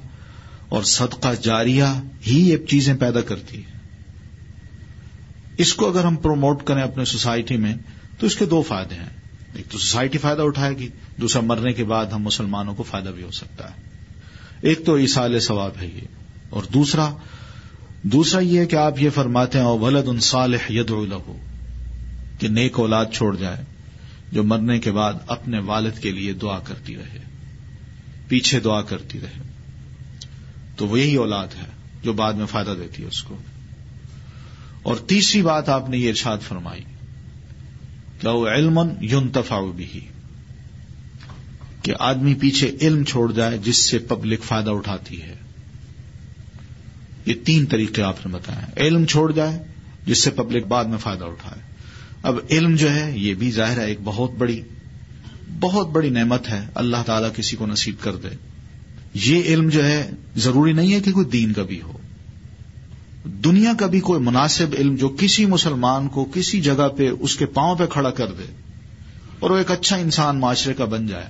[0.68, 1.84] اور صدقہ جاریہ
[2.26, 3.78] ہی یہ چیزیں پیدا کرتی ہے
[5.58, 7.74] اس کو اگر ہم پروموٹ کریں اپنے سوسائٹی میں،
[8.18, 9.17] تو اس کے دو فائدے ہیں۔
[9.58, 10.88] ایک تو سوسائٹی فائدہ اٹھائے گی،
[11.20, 13.74] دوسرا مرنے کے بعد ہم مسلمانوں کو فائدہ بھی ہو سکتا ہے۔
[14.60, 16.00] ایک تو عیسال ثواب ہے یہ۔
[16.50, 17.14] اور دوسرا
[18.02, 21.36] دوسرا یہ کہ آپ یہ فرماتے ہیں ولد ان صالح ید ہو
[22.38, 23.64] کہ نیک اولاد چھوڑ جائے،
[24.32, 27.18] جو مرنے کے بعد اپنے والد کے لیے دعا کرتی رہے،
[28.28, 29.42] پیچھے دعا کرتی رہے۔
[30.76, 31.70] تو وہی اولاد ہے
[32.02, 33.36] جو بعد میں فائدہ دیتی ہے اس کو۔
[34.82, 36.82] اور تیسری بات آپ نے یہ ارشاد فرمائی۔
[38.20, 40.00] کیا وہ علم یونتفا بھی
[41.82, 45.34] کہ آدمی پیچھے علم چھوڑ جائے جس سے پبلک فائدہ اٹھاتی ہے۔
[47.26, 49.58] یہ تین طریقے آپ نے بتایا علم چھوڑ جائے
[50.06, 51.62] جس سے پبلک بعد میں فائدہ اٹھائے۔
[52.22, 54.62] اب علم جو ہے یہ بھی ظاہر ہے ایک بہت بڑی
[55.60, 58.28] بہت بڑی نعمت ہے۔ اللہ تعالیٰ کسی کو نصیب کر دے۔
[59.14, 61.98] یہ علم جو ہے ضروری نہیں ہے کہ کوئی دین کا بھی ہو۔
[63.28, 67.46] دنیا کا بھی کوئی مناسب علم جو کسی مسلمان کو کسی جگہ پہ اس کے
[67.46, 68.52] پاؤں پہ کھڑا کر دے
[69.40, 71.24] اور وہ ایک اچھا انسان معاشرے کا بن جائے،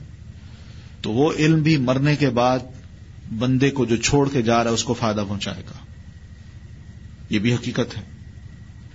[1.01, 2.59] تو وہ علم بھی مرنے کے بعد
[3.39, 5.85] بندے کو جو چھوڑ کے جا رہا ہے اس کو فائدہ پہنچائے گا۔
[7.31, 8.03] یہ بھی حقیقت ہے۔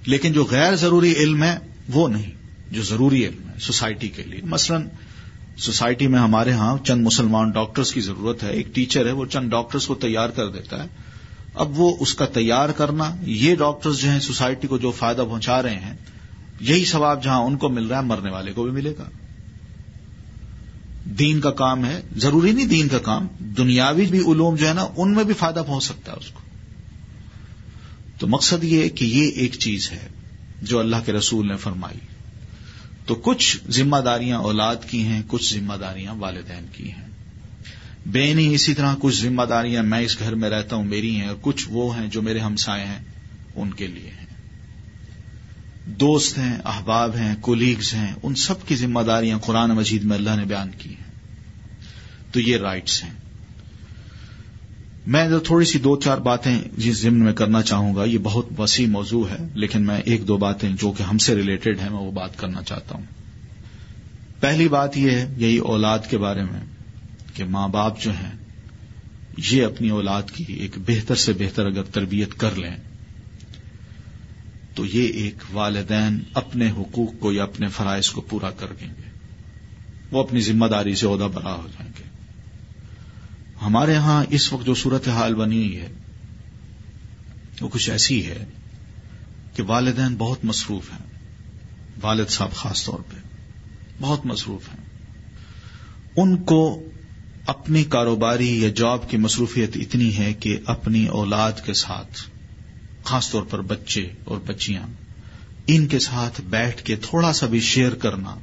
[0.06, 1.60] لیکن جو غیر ضروری علم ہے،
[1.94, 2.32] وہ نہیں،
[2.72, 4.78] جو ضروری علم ہے سوسائٹی کے لیے۔ مثلا
[5.58, 9.50] سوسائٹی میں ہمارے ہاں چند مسلمان ڈاکٹرز کی ضرورت ہے، ایک ٹیچر ہے، وہ چند
[9.50, 10.88] ڈاکٹرز کو تیار کر دیتا ہے۔
[11.56, 15.63] اب وہ اس کا تیار کرنا، یہ ڈاکٹرز جو ہیں سوسائٹی کو جو فائدہ پہنچا
[15.63, 15.94] رہے ہیں،
[16.60, 19.10] یہی ثواب جہاں ان کو مل رہا ہے، مرنے والے کو بھی ملے گا۔
[21.06, 24.88] دین کا کام ہے، ضروری نہیں دین کا کام، دنیاوی بھی علوم جو ہے نا،
[24.98, 26.39] ان میں بھی فائدہ پہنچ سکتا ہے اس کو۔
[28.18, 30.08] تو مقصد یہ کہ یہ ایک چیز ہے
[30.62, 32.00] جو اللہ کے رسول نے فرمائی۔
[33.06, 37.12] تو کچھ ذمہ داریاں اولاد کی ہیں، کچھ ذمہ داریاں والدین کی ہیں۔
[38.06, 41.28] بے نہیں، اسی طرح کچھ ذمہ داریاں میں اس گھر میں رہتا ہوں، میری ہیں
[41.28, 43.00] اور کچھ وہ ہیں جو میرے ہمسائے ہیں،
[43.56, 44.26] ان کے لیے ہیں۔
[45.86, 50.30] دوست ہیں، احباب ہیں کولیگز ہیں، ان سب کی ذمہ داریاں قرآن مجید میں اللہ
[50.36, 51.12] نے بیان کی ہیں۔
[52.32, 53.13] تو یہ رائٹس ہیں۔
[55.08, 58.88] میں تھوڑی سی دو چار باتیں جس ضمن میں کرنا چاہوں گا، یہ بہت وسیع
[58.88, 62.12] موضوع ہے، لیکن میں ایک دو باتیں جو کہ ہم سے ریلیٹڈ ہیں، میں وہ
[62.12, 63.04] بات کرنا چاہتا ہوں۔
[64.39, 66.73] پہلی بات یہ ہے، یہی اولاد کے بارے میں۔
[67.34, 68.32] کہ ماں باپ جو ہیں،
[69.38, 72.76] یہ اپنی اولاد کی ایک بہتر سے بہتر اگر تربیت کر لیں،
[74.76, 79.10] تو یہ ایک والدین اپنے حقوق کو یا اپنے فرائض کو پورا کر دیں گے۔
[80.12, 82.04] وہ اپنی ذمہ داری سے عہدہ برا ہو جائیں گے۔
[83.62, 85.91] ہمارے ہاں اس وقت جو صورت حال بنی ہوئی ہے،
[87.62, 88.46] وہ کچھ ایسی ہے
[89.54, 91.13] کہ والدین بہت مصروف ہیں۔
[92.02, 93.17] والد صاحب خاص طور پہ
[94.02, 94.86] بہت مصروف ہیں۔
[96.15, 96.84] ان کو
[97.47, 102.21] اپنی کاروباری یا جاب کی مصروفیت اتنی ہے کہ اپنی اولاد کے ساتھ،
[103.03, 104.84] خاص طور پر بچے اور بچیاں،
[105.67, 108.36] ان کے ساتھ بیٹھ کے تھوڑا سا بھی شیئر کرنا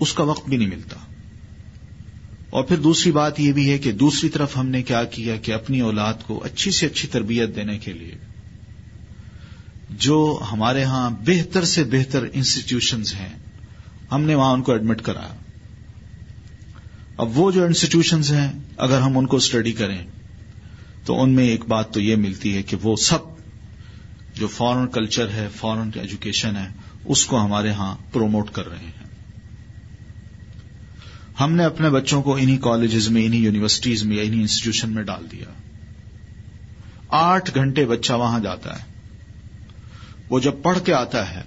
[0.00, 0.96] اس کا وقت بھی نہیں ملتا۔
[2.50, 5.52] اور پھر دوسری بات یہ بھی ہے کہ دوسری طرف ہم نے کیا کیا کہ
[5.52, 8.14] اپنی اولاد کو اچھی سے اچھی تربیت دینے کے لیے،
[9.90, 13.34] جو ہمارے ہاں بہتر سے بہتر انسٹیٹیوشنز ہیں،
[14.12, 15.34] ہم نے وہاں ان کو ایڈمٹ کرایا۔
[17.16, 20.06] اب وہ جو انسٹیٹیوشنز ہیں، اگر ہم ان کو اسٹڈی کریں،
[21.04, 23.18] تو ان میں ایک بات تو یہ ملتی ہے کہ وہ سب
[24.34, 26.68] جو فورن کلچر ہے فورن ایجوکیشن ہے،
[27.04, 29.06] اس کو ہمارے ہاں پروموٹ کر رہے ہیں۔
[31.40, 35.26] ہم نے اپنے بچوں کو انہی کالجز میں، انہی یونیورسٹیز میں انہی انسٹیٹیوشن میں ڈال
[35.32, 35.44] دیا۔
[37.08, 38.84] آٹھ گھنٹے بچہ وہاں جاتا ہے۔
[40.28, 41.42] وہ جب پڑھ کے آتا ہے،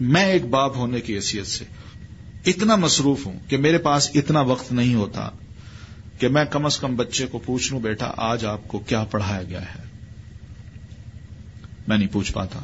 [0.00, 1.64] میں ایک باپ ہونے کی حیثیت سے
[2.46, 5.30] اتنا مصروف ہوں کہ میرے پاس اتنا وقت نہیں ہوتا
[6.18, 9.42] کہ میں کم از کم بچے کو پوچھ لوں بیٹا، آج آپ کو کیا پڑھایا
[9.42, 9.82] گیا ہے؟
[11.88, 12.60] میں نہیں پوچھ پاتا۔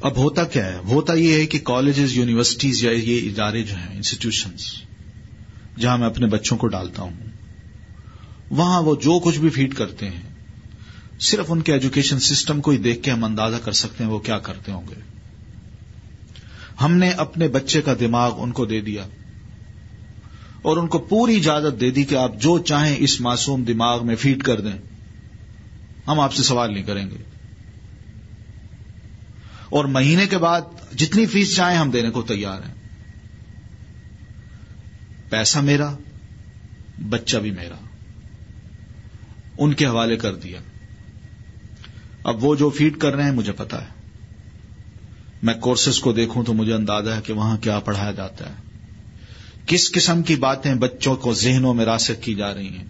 [0.00, 3.96] اب ہوتا کیا ہے؟ ہوتا یہ ہے کہ کالجز یونیورسٹیز یا یہ ادارے جو ہیں
[3.96, 4.66] انسٹیٹیوشنز
[5.78, 7.12] جہاں میں اپنے بچوں کو ڈالتا ہوں،
[8.50, 10.22] وہاں وہ جو کچھ بھی فیڈ کرتے ہیں،
[11.20, 14.18] صرف ان کے ایجوکیشن سسٹم کو ہی دیکھ کے ہم اندازہ کر سکتے ہیں وہ
[14.18, 15.13] کیا کرتے ہوں گے۔
[16.80, 19.06] ہم نے اپنے بچے کا دماغ ان کو دے دیا
[20.62, 24.16] اور ان کو پوری اجازت دے دی کہ آپ جو چاہیں اس معصوم دماغ میں
[24.16, 24.78] فیڈ کر دیں۔
[26.08, 27.16] ہم آپ سے سوال نہیں کریں گے۔
[29.70, 30.60] اور مہینے کے بعد
[30.94, 32.74] جتنی فیس چاہیں ہم دینے کو تیار ہیں۔
[35.30, 35.96] پیسہ میرا،
[37.08, 37.76] بچہ بھی میرا۔
[39.58, 40.60] ان کے حوالے کر دیا۔
[42.24, 43.93] اب وہ جو فیڈ کر رہے ہیں مجھے پتا ہے۔
[45.44, 48.54] میں کورسز کو دیکھوں تو مجھے اندازہ ہے کہ وہاں کیا پڑھایا جاتا ہے۔
[49.66, 52.84] کس قسم کی باتیں بچوں کو ذہنوں میں راسک کی جا رہی ہیں؟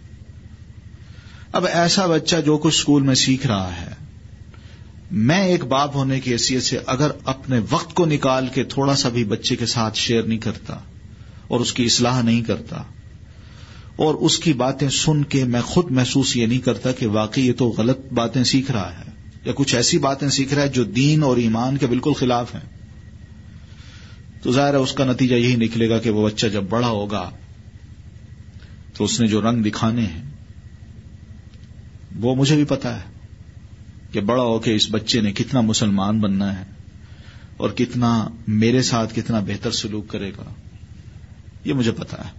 [1.52, 4.04] اب ایسا بچہ جو کچھ اسکول میں سیکھ رہا ہے،
[5.10, 9.08] میں ایک باپ ہونے کی حیثیت سے اگر اپنے وقت کو نکال کے تھوڑا سا
[9.08, 10.78] بھی بچے کے ساتھ شیئر نہیں کرتا
[11.48, 12.82] اور اس کی اصلاح نہیں کرتا
[13.96, 17.52] اور اس کی باتیں سن کے میں خود محسوس یہ نہیں کرتا کہ واقعی یہ
[17.52, 19.13] تو غلط باتیں سیکھ رہا ہے۔
[19.44, 22.68] یا کچھ ایسی باتیں سیکھ رہا ہے جو دین اور ایمان کے بالکل خلاف ہیں؟
[24.42, 27.30] تو ظاہر ہے اس کا نتیجہ یہی نکلے گا کہ وہ بچہ جب بڑا ہوگا
[28.94, 30.22] تو اس نے جو رنگ دکھانے ہیں،
[32.20, 33.04] وہ مجھے بھی پتا ہے
[34.12, 36.64] کہ بڑا ہو کے اس بچے نے کتنا مسلمان بننا ہے
[37.56, 40.44] اور کتنا میرے ساتھ کتنا بہتر سلوک کرے گا،
[41.64, 42.30] یہ مجھے پتا ہے۔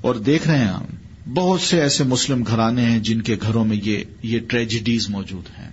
[0.00, 0.84] اور دیکھ رہے ہیں ہم
[1.34, 5.70] بہت سے ایسے مسلم گھرانے ہیں جن کے گھروں میں یہ یہ ٹریجڈیز موجود ہیں۔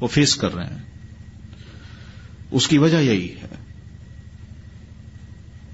[0.00, 0.82] وہ فیس کر رہے ہیں۔
[2.50, 3.46] اس کی وجہ یہی ہے۔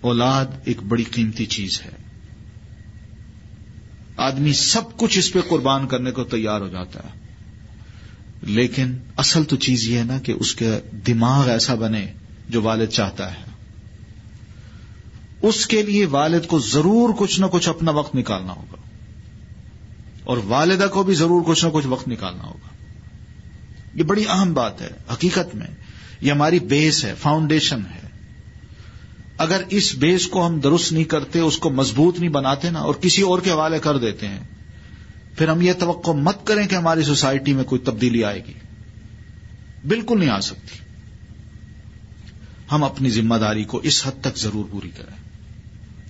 [0.00, 1.90] اولاد ایک بڑی قیمتی چیز ہے۔
[4.16, 7.18] آدمی سب کچھ اس پہ قربان کرنے کو تیار ہو جاتا ہے۔
[8.42, 12.12] لیکن اصل تو چیز یہ ہے نا کہ اس کے دماغ ایسا بنے
[12.48, 13.47] جو والد چاہتا ہے۔
[15.42, 18.76] اس کے لیے والد کو ضرور کچھ نہ کچھ اپنا وقت نکالنا ہوگا
[20.24, 22.68] اور والدہ کو بھی ضرور کچھ نہ کچھ وقت نکالنا ہوگا۔
[23.94, 25.66] یہ بڑی اہم بات ہے، حقیقت میں
[26.20, 28.08] یہ ہماری بیس ہے فاؤنڈیشن ہے۔
[29.38, 32.94] اگر اس بیس کو ہم درست نہیں کرتے، اس کو مضبوط نہیں بناتے نا اور
[32.94, 34.40] کسی اور کے حوالے کر دیتے ہیں،
[35.38, 38.52] پھر ہم یہ توقع مت کریں کہ ہماری سوسائٹی میں کوئی تبدیلی آئے گی۔
[39.88, 40.78] بالکل نہیں آ سکتی۔
[42.72, 45.27] ہم اپنی ذمہ داری کو اس حد تک ضرور پوری کریں۔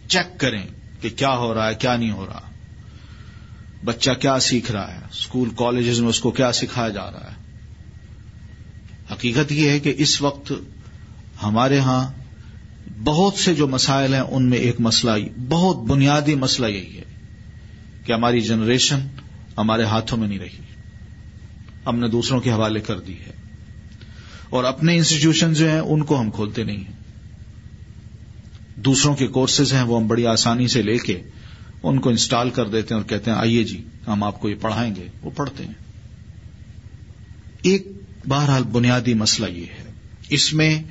[0.09, 0.66] چیک کریں
[1.01, 2.40] کہ کیا ہو رہا ہے، کیا نہیں ہو رہا۔
[3.85, 7.49] بچہ کیا سیکھ رہا ہے؟ اسکول کالجز میں اس کو کیا سکھایا جا رہا ہے؟
[9.12, 10.53] حقیقت یہ ہے کہ اس وقت
[11.42, 12.12] ہمارے ہاں
[13.05, 17.05] بہت سے جو مسائل ہیں، ان میں ایک مسئلہ، بہت بنیادی مسئلہ یہی ہے
[18.05, 18.99] کہ ہماری جنریشن
[19.59, 20.59] ہمارے ہاتھوں میں نہیں رہی۔
[21.87, 23.33] ہم نے دوسروں کے حوالے کر دی ہے۔
[24.51, 27.08] اور اپنے انسٹیٹیوشن جو ہیں، ان کو ہم کھولتے نہیں ہیں۔
[28.85, 31.23] دوسروں کے کورسز ہیں، وہ ہم بڑی آسانی سے لے کے
[31.83, 34.55] ان کو انسٹال کر دیتے ہیں اور کہتے ہیں، آئیے جی ہم آپ کو یہ
[34.61, 35.73] پڑھائیں گے۔ وہ پڑھتے ہیں۔
[37.62, 37.87] ایک
[38.29, 39.93] بہرحال بنیادی مسئلہ یہ ہے۔
[40.31, 40.83] اس میں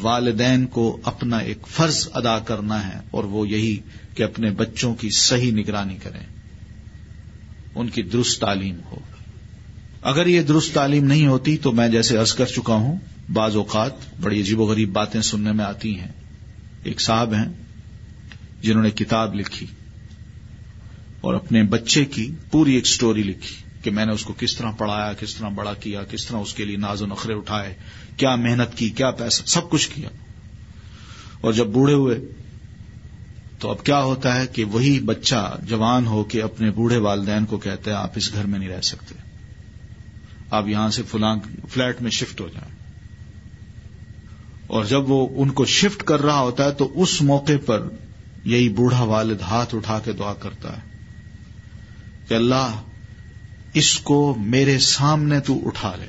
[0.00, 3.76] والدین کو اپنا ایک فرض ادا کرنا ہے اور وہ یہی
[4.14, 6.26] کہ اپنے بچوں کی صحیح نگرانی کریں۔
[7.74, 8.96] ان کی درست تعلیم ہو۔
[10.02, 12.96] اگر یہ درست تعلیم نہیں ہوتی تو میں جیسے عرض کر چکا ہوں،
[13.32, 16.25] بعض اوقات بڑی عجیب و غریب باتیں سننے میں آتی ہیں۔
[16.86, 17.48] ایک صاحب ہیں
[18.62, 19.66] جنہوں نے کتاب لکھی
[21.20, 24.70] اور اپنے بچے کی پوری ایک سٹوری لکھی کہ میں نے اس کو کس طرح
[24.70, 27.74] پڑھایا، کس طرح بڑا کیا، کس طرح اس کے لیے ناز و نخرے اٹھائے،
[28.16, 30.08] کیا محنت کی، کیا پیسہ، سب کچھ کیا۔
[31.40, 32.20] اور جب بوڑھے ہوئے
[33.58, 37.58] تو اب کیا ہوتا ہے کہ وہی بچہ جوان ہو کے اپنے بوڑھے والدین کو
[37.58, 39.14] کہتے ہیں، آپ اس گھر میں نہیں رہ سکتے،
[40.50, 41.36] آپ یہاں سے فلاں
[41.68, 42.75] فلیٹ میں شفٹ ہو جائیں۔
[44.66, 47.88] اور جب وہ ان کو شفٹ کر رہا ہوتا ہے تو اس موقع پر
[48.44, 50.82] یہی بوڑھا والد ہاتھ اٹھا کے دعا کرتا ہے
[52.28, 52.82] کہ اللہ،
[53.74, 56.06] اس کو میرے سامنے تو اٹھا لے۔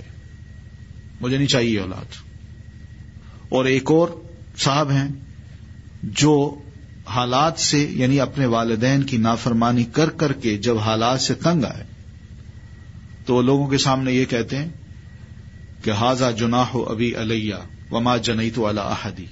[1.22, 2.06] مجھے نہیں چاہیے اولاد۔
[3.50, 4.08] اور ایک اور
[4.58, 5.08] صاحب ہیں
[6.04, 6.60] جو
[7.06, 11.84] حالات سے یعنی اپنے والدین کی نافرمانی کر کر کے جب حالات سے تنگ آئے،
[13.26, 14.68] تو وہ لوگوں کے سامنے یہ کہتے ہیں
[15.84, 17.56] کہ حاضہ جناح ابھی علیہ۔
[17.92, 19.26] وما جنئی تو اللہ احدی۔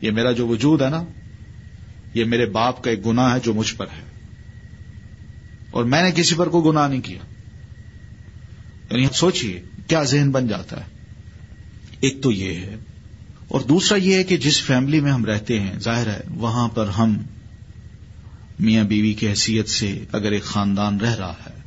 [0.00, 1.04] یہ میرا جو وجود ہے نا،
[2.14, 4.06] یہ میرے باپ کا ایک گنا ہے جو مجھ پر ہے۔
[5.70, 7.18] اور میں نے کسی پر کوئی گنا نہیں کیا۔
[8.90, 10.84] یعنی سوچیے کیا ذہن بن جاتا ہے۔
[12.00, 12.76] ایک تو یہ ہے۔
[13.48, 16.88] اور دوسرا یہ ہے کہ جس فیملی میں ہم رہتے ہیں، ظاہر ہے، وہاں پر
[16.88, 17.16] ہم
[18.60, 21.60] میاں بیوی کی حیثیت سے اگر ایک خاندان رہ رہا ہے،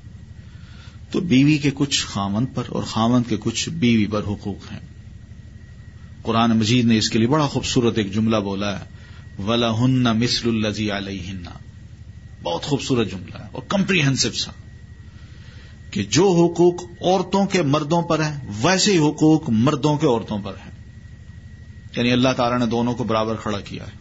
[1.12, 4.99] تو بیوی کے کچھ خامند پر اور خامند کے کچھ بیوی پر حقوق ہیں۔
[6.24, 8.86] قرآن مجید نے اس کے لیے بڑا خوبصورت ایک جملہ بولا ہے
[9.42, 11.34] ولا ہن مسل الزی علیہ
[12.44, 14.52] بہت خوبصورت جملہ ہے اور کمپریہنسو سا۔
[15.92, 20.54] کہ جو حقوق عورتوں کے مردوں پر ہیں، ویسے ہی حقوق مردوں کے عورتوں پر
[20.66, 20.72] ہیں۔
[21.96, 23.92] یعنی اللہ تعالیٰ نے دونوں کو برابر کھڑا کیا ہے۔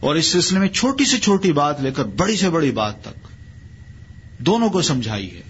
[0.00, 3.28] اور اس سلسلے میں چھوٹی سے چھوٹی بات لے کر بڑی سے بڑی بات تک
[4.38, 5.47] دونوں کو سمجھائی ہے۔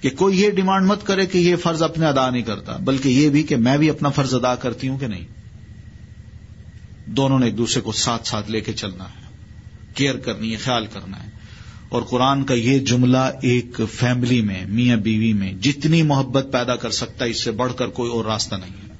[0.00, 3.28] کہ کوئی یہ ڈیمانڈ مت کرے کہ یہ فرض اپنے ادا نہیں کرتا، بلکہ یہ
[3.28, 5.24] بھی کہ میں بھی اپنا فرض ادا کرتی ہوں کہ نہیں۔
[7.06, 9.28] دونوں نے ایک دوسرے کو ساتھ ساتھ لے کے چلنا ہے،
[9.94, 11.30] کیئر کرنی ہے، خیال کرنا ہے۔
[11.88, 16.90] اور قرآن کا یہ جملہ ایک فیملی میں، میاں بیوی میں جتنی محبت پیدا کر
[16.90, 18.94] سکتا ہے، اس سے بڑھ کر کوئی اور راستہ نہیں ہے۔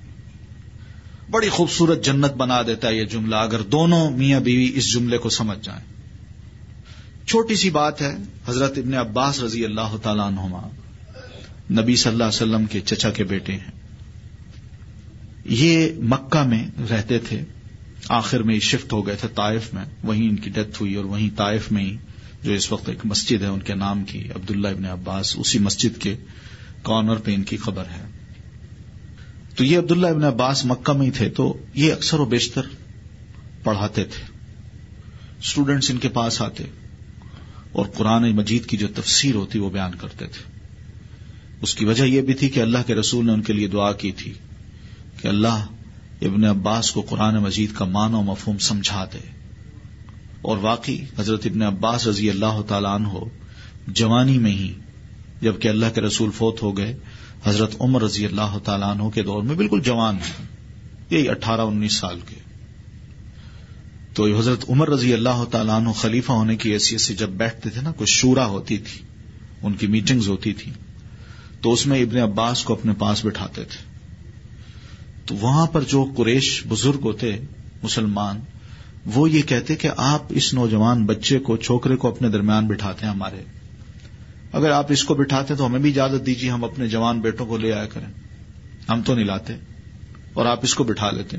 [1.31, 5.29] بڑی خوبصورت جنت بنا دیتا ہے یہ جملہ، اگر دونوں میاں بیوی اس جملے کو
[5.29, 5.85] سمجھ جائیں۔
[7.27, 8.17] چھوٹی سی بات ہے،
[8.49, 10.69] حضرت ابن عباس رضی اللہ تعالیٰ عنہما
[11.71, 13.71] نبی صلی اللہ علیہ وسلم کے چچا کے بیٹے ہیں۔
[15.45, 17.41] یہ مکہ میں رہتے تھے۔
[18.09, 21.31] آخر میں شفٹ ہو گئے تھے طائف میں۔ وہیں ان کی ڈیتھ ہوئی اور وہیں
[21.37, 21.97] طائف میں ہی
[22.43, 26.01] جو اس وقت ایک مسجد ہے ان کے نام کی عبداللہ ابن عباس، اسی مسجد
[26.01, 26.17] کے
[26.83, 28.07] کارنر پہ ان کی خبر ہے۔
[29.57, 32.63] تو یہ عبداللہ ابن عباس مکہ میں ہی تھے تو یہ اکثر و بیشتر
[33.63, 34.23] پڑھاتے تھے۔
[35.41, 36.65] اسٹوڈینٹس ان کے پاس آتے
[37.73, 40.60] اور قرآن مجید کی جو تفسیر ہوتی وہ بیان کرتے تھے۔
[41.63, 43.93] اس کی وجہ یہ بھی تھی کہ اللہ کے رسول نے ان کے لیے دعا
[43.93, 44.35] کی تھی
[45.23, 45.67] کہ اللہ
[46.23, 49.19] ابن عباس کو قرآن مجید کا مان و مفہوم سمجھا دے۔
[50.43, 53.09] اور واقعی حضرت ابن عباس رضی اللہ تعالیٰ عنہ
[53.87, 54.75] جوانی میں ہی
[55.43, 56.97] جبکہ اللہ کے رسول فوت ہو گئے،
[57.45, 60.47] حضرت عمر رضی اللہ تعالیٰ عنہ کے دور میں بالکل جوان ہیں۔
[61.11, 62.35] یہی اٹھارہ انیس سال کے۔
[64.15, 67.81] تو حضرت عمر رضی اللہ تعالیٰ عنہ خلیفہ ہونے کی حیثیت سے جب بیٹھتے تھے
[67.81, 69.03] نا کوئی شورا ہوتی تھی،
[69.63, 70.73] ان کی میٹنگز ہوتی تھی
[71.61, 73.91] تو اس میں ابن عباس کو اپنے پاس بٹھاتے تھے۔
[75.27, 77.37] تو وہاں پر جو قریش بزرگ ہوتے،
[77.83, 78.41] مسلمان،
[79.07, 83.13] وہ یہ کہتے کہ آپ اس نوجوان بچے کو، چھوکرے کو اپنے درمیان بٹھاتے ہیں
[83.13, 83.41] ہمارے۔
[84.53, 87.57] اگر آپ اس کو بٹھاتے تو ہمیں بھی اجازت دیجیے ہم اپنے جوان بیٹوں کو
[87.57, 88.13] لے آیا کریں۔
[88.89, 89.53] ہم تو نہیں لاتے
[90.33, 91.37] اور آپ اس کو بٹھا لیتے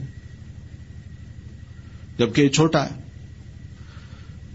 [2.18, 3.02] جبکہ یہ چھوٹا ہے۔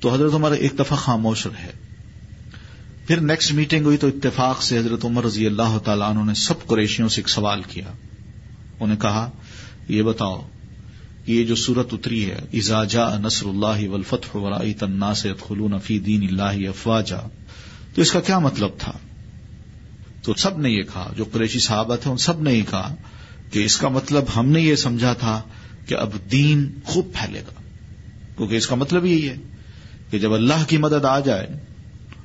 [0.01, 1.86] تو حضرت عمر ایک دفعہ خاموش رہے۔
[3.07, 6.67] پھر نیکسٹ میٹنگ ہوئی تو اتفاق سے حضرت عمر رضی اللہ تعالیٰ عنہ نے سب
[6.67, 7.93] قریشیوں سے ایک سوال کیا۔
[8.81, 9.31] انہیں کہا،
[9.89, 10.49] یہ بتاؤ،
[11.27, 14.37] یہ جو سورت اتری ہے ازاجا نصر اللہ ولفت
[14.79, 17.19] تنا سے خلون فی دین اللہ افواجا
[17.95, 18.93] تو اس کا کیا مطلب تھا؟
[20.23, 22.95] تو سب نے یہ کہا، جو قریشی صحابہ تھے، ان سب نے یہ کہا
[23.51, 25.43] کہ اس کا مطلب ہم نے یہ سمجھا تھا
[25.87, 27.63] کہ اب دین خوب پھیلے گا۔
[28.37, 29.37] کیونکہ اس کا مطلب یہی ہے
[30.11, 31.47] کہ جب اللہ کی مدد آ جائے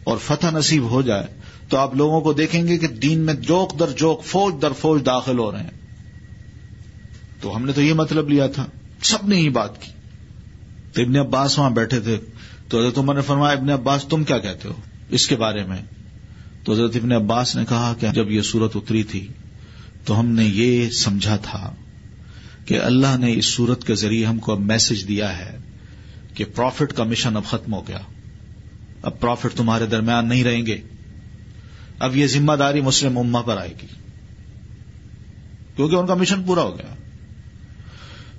[0.04, 1.24] اور فتح نصیب ہو جائے
[1.70, 5.06] تو آپ لوگوں کو دیکھیں گے کہ دین میں جوک در جوک، فوج در فوج
[5.06, 5.70] داخل ہو رہے ہیں۔
[7.42, 8.66] تو ہم نے تو یہ مطلب لیا تھا،
[9.04, 9.92] سب نے ہی بات کی۔
[10.94, 12.18] تو ابن عباس وہاں بیٹھے تھے،
[12.68, 14.74] تو حضرت عمر نے فرمایا، ابن عباس، تم کیا کہتے ہو
[15.10, 15.82] اس کے بارے میں؟
[16.64, 19.28] تو حضرت ابن عباس نے کہا کہ جب یہ صورت اتری تھی
[20.06, 21.74] تو ہم نے یہ سمجھا تھا
[22.66, 25.58] کہ اللہ نے اس صورت کے ذریعے ہم کو اب میسج دیا ہے
[26.34, 28.00] کہ پروفٹ کا مشن اب ختم ہو گیا۔
[29.02, 30.82] اب پروفٹ تمہارے درمیان نہیں رہیں گے۔
[32.00, 33.88] اب یہ ذمہ داری مسلم اما پر آئے گی۔
[35.76, 36.96] کیونکہ ان کا مشن پورا ہو گیا۔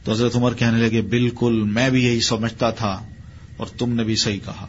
[0.05, 3.03] تو حضرت عمر کہنے لگے، بالکل میں بھی یہی سمجھتا تھا
[3.57, 4.67] اور تم نے بھی صحیح کہا۔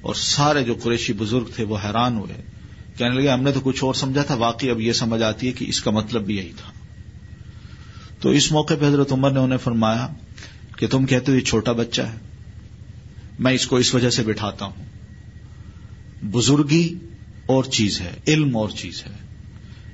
[0.00, 2.42] اور سارے جو قریشی بزرگ تھے وہ حیران ہوئے۔
[2.96, 5.52] کہنے لگے، ہم نے تو کچھ اور سمجھا تھا، واقعی اب یہ سمجھ آتی ہے
[5.52, 6.72] کہ اس کا مطلب بھی یہی تھا۔
[8.20, 10.08] تو اس موقع پہ حضرت عمر نے انہیں فرمایا
[10.76, 12.16] کہ تم کہتے ہو یہ چھوٹا بچہ ہے،
[13.38, 14.99] میں اس کو اس وجہ سے بٹھاتا ہوں۔
[16.22, 16.94] بزرگی
[17.46, 19.12] اور چیز ہے، علم اور چیز ہے۔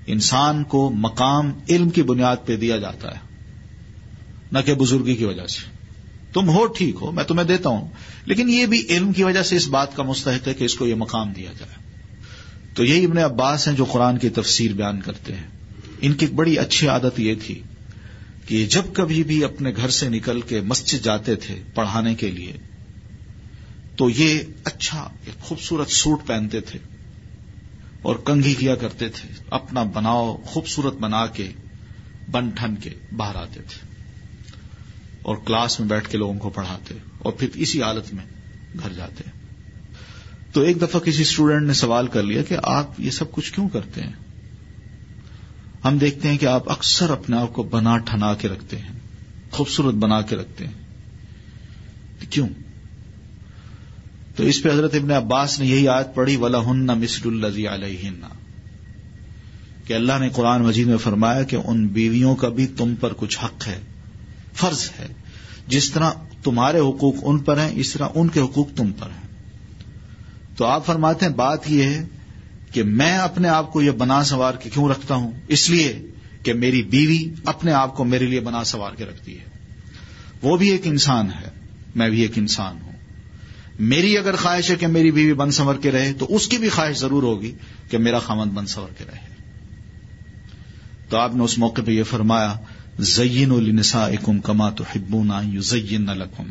[0.06, 3.18] انسان کو مقام علم کی بنیاد پہ دیا جاتا ہے۔
[4.52, 5.76] نہ کہ بزرگی کی وجہ سے۔
[6.32, 7.88] تم ہو ٹھیک ہو، میں تمہیں دیتا ہوں۔
[8.24, 10.86] لیکن یہ بھی علم کی وجہ سے اس بات کا مستحق ہے کہ اس کو
[10.86, 11.86] یہ مقام دیا جائے۔
[12.74, 15.46] تو یہی ابن عباس ہیں جو قرآن کی تفسیر بیان کرتے ہیں۔
[16.00, 17.62] ان کی ایک بڑی اچھی عادت یہ تھی
[18.46, 22.52] کہ جب کبھی بھی اپنے گھر سے نکل کے مسجد جاتے تھے پڑھانے کے لیے
[23.96, 26.78] تو یہ اچھا ایک خوبصورت سوٹ پہنتے تھے
[28.02, 31.50] اور کنگھی کیا کرتے تھے، اپنا بناؤ خوبصورت بنا کے،
[32.30, 33.86] بن ٹھن کے باہر آتے تھے۔
[35.22, 38.24] اور کلاس میں بیٹھ کے لوگوں کو پڑھاتے اور پھر اسی حالت میں
[38.82, 39.30] گھر جاتے۔
[40.52, 43.68] تو ایک دفعہ کسی اسٹوڈینٹ نے سوال کر لیا کہ آپ یہ سب کچھ کیوں
[43.68, 44.12] کرتے ہیں؟
[45.84, 48.92] ہم دیکھتے ہیں کہ آپ اکثر اپنے آپ کو بنا ٹھنا کے رکھتے ہیں،
[49.50, 50.74] خوبصورت بنا کے رکھتے ہیں۔
[52.30, 52.48] کیوں؟
[54.36, 58.10] تو اس پہ حضرت ابن عباس نے یہی آیت پڑھی ولا ہن مسر الزی علیہ
[59.84, 63.38] کہ اللہ نے قرآن مجید میں فرمایا کہ ان بیویوں کا بھی تم پر کچھ
[63.44, 63.80] حق ہے،
[64.54, 65.06] فرض ہے۔
[65.66, 66.10] جس طرح
[66.42, 69.28] تمہارے حقوق ان پر ہیں، اس طرح ان کے حقوق تم پر ہیں۔
[70.56, 72.04] تو آپ فرماتے ہیں، بات یہ ہے
[72.72, 76.06] کہ میں اپنے آپ کو یہ بنا سوار کے کیوں رکھتا ہوں؟ اس لیے
[76.42, 79.44] کہ میری بیوی اپنے آپ کو میرے لیے بنا سوار کے رکھتی ہے۔
[80.42, 81.48] وہ بھی ایک انسان ہے،
[81.94, 82.85] میں بھی ایک انسان ہوں۔
[83.78, 86.68] میری اگر خواہش ہے کہ میری بیوی بن سنور کے رہے تو اس کی بھی
[86.68, 87.52] خواہش ضرور ہوگی
[87.90, 89.36] کہ میرا خامد بن سنور کے رہے۔
[91.08, 92.54] تو آپ نے اس موقع پہ یہ فرمایا
[92.98, 96.44] زین النسا اکم کما تو ہبونا یو زین لکھم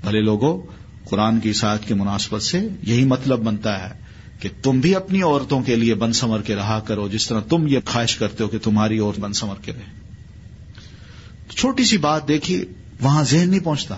[0.00, 0.62] بھلے لوگوں،
[1.04, 3.94] قرآن کی ساتھ کے مناسبت سے یہی مطلب بنتا ہے
[4.40, 7.66] کہ تم بھی اپنی عورتوں کے لیے بن سنور کے رہا کرو، جس طرح تم
[7.66, 10.06] یہ خواہش کرتے ہو کہ تمہاری عورت بن سنور کے رہے۔
[11.56, 12.64] چھوٹی سی بات دیکھیے
[13.00, 13.96] وہاں ذہن نہیں پہنچتا۔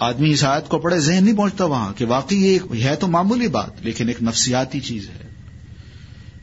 [0.00, 3.48] آدمی اس آیت کو پڑھے، ذہن نہیں پہنچتا وہاں کہ واقعی یہ ہے تو معمولی
[3.48, 5.28] بات، لیکن ایک نفسیاتی چیز ہے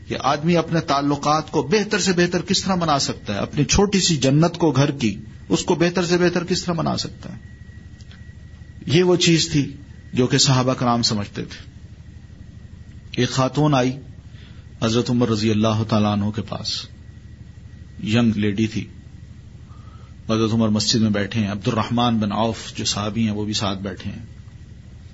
[0.08, 4.00] کہ آدمی اپنے تعلقات کو بہتر سے بہتر کس طرح بنا سکتا ہے؟ اپنی چھوٹی
[4.00, 5.16] سی جنت کو گھر کی،
[5.48, 7.38] اس کو بہتر سے بہتر کس طرح بنا سکتا ہے؟
[8.86, 9.72] یہ وہ چیز تھی
[10.12, 11.70] جو کہ صحابہ کرام سمجھتے تھے۔
[13.16, 13.96] ایک خاتون آئی،
[14.82, 16.86] حضرت عمر رضی اللہ تعالیٰ عنہ کے پاس،
[18.04, 18.86] ینگ لیڈی تھی۔
[20.30, 23.52] حضرت عمر مسجد میں بیٹھے ہیں عبد الرحمان بن عوف جو صحابی ہیں، وہ بھی
[23.52, 24.26] ساتھ بیٹھے ہیں۔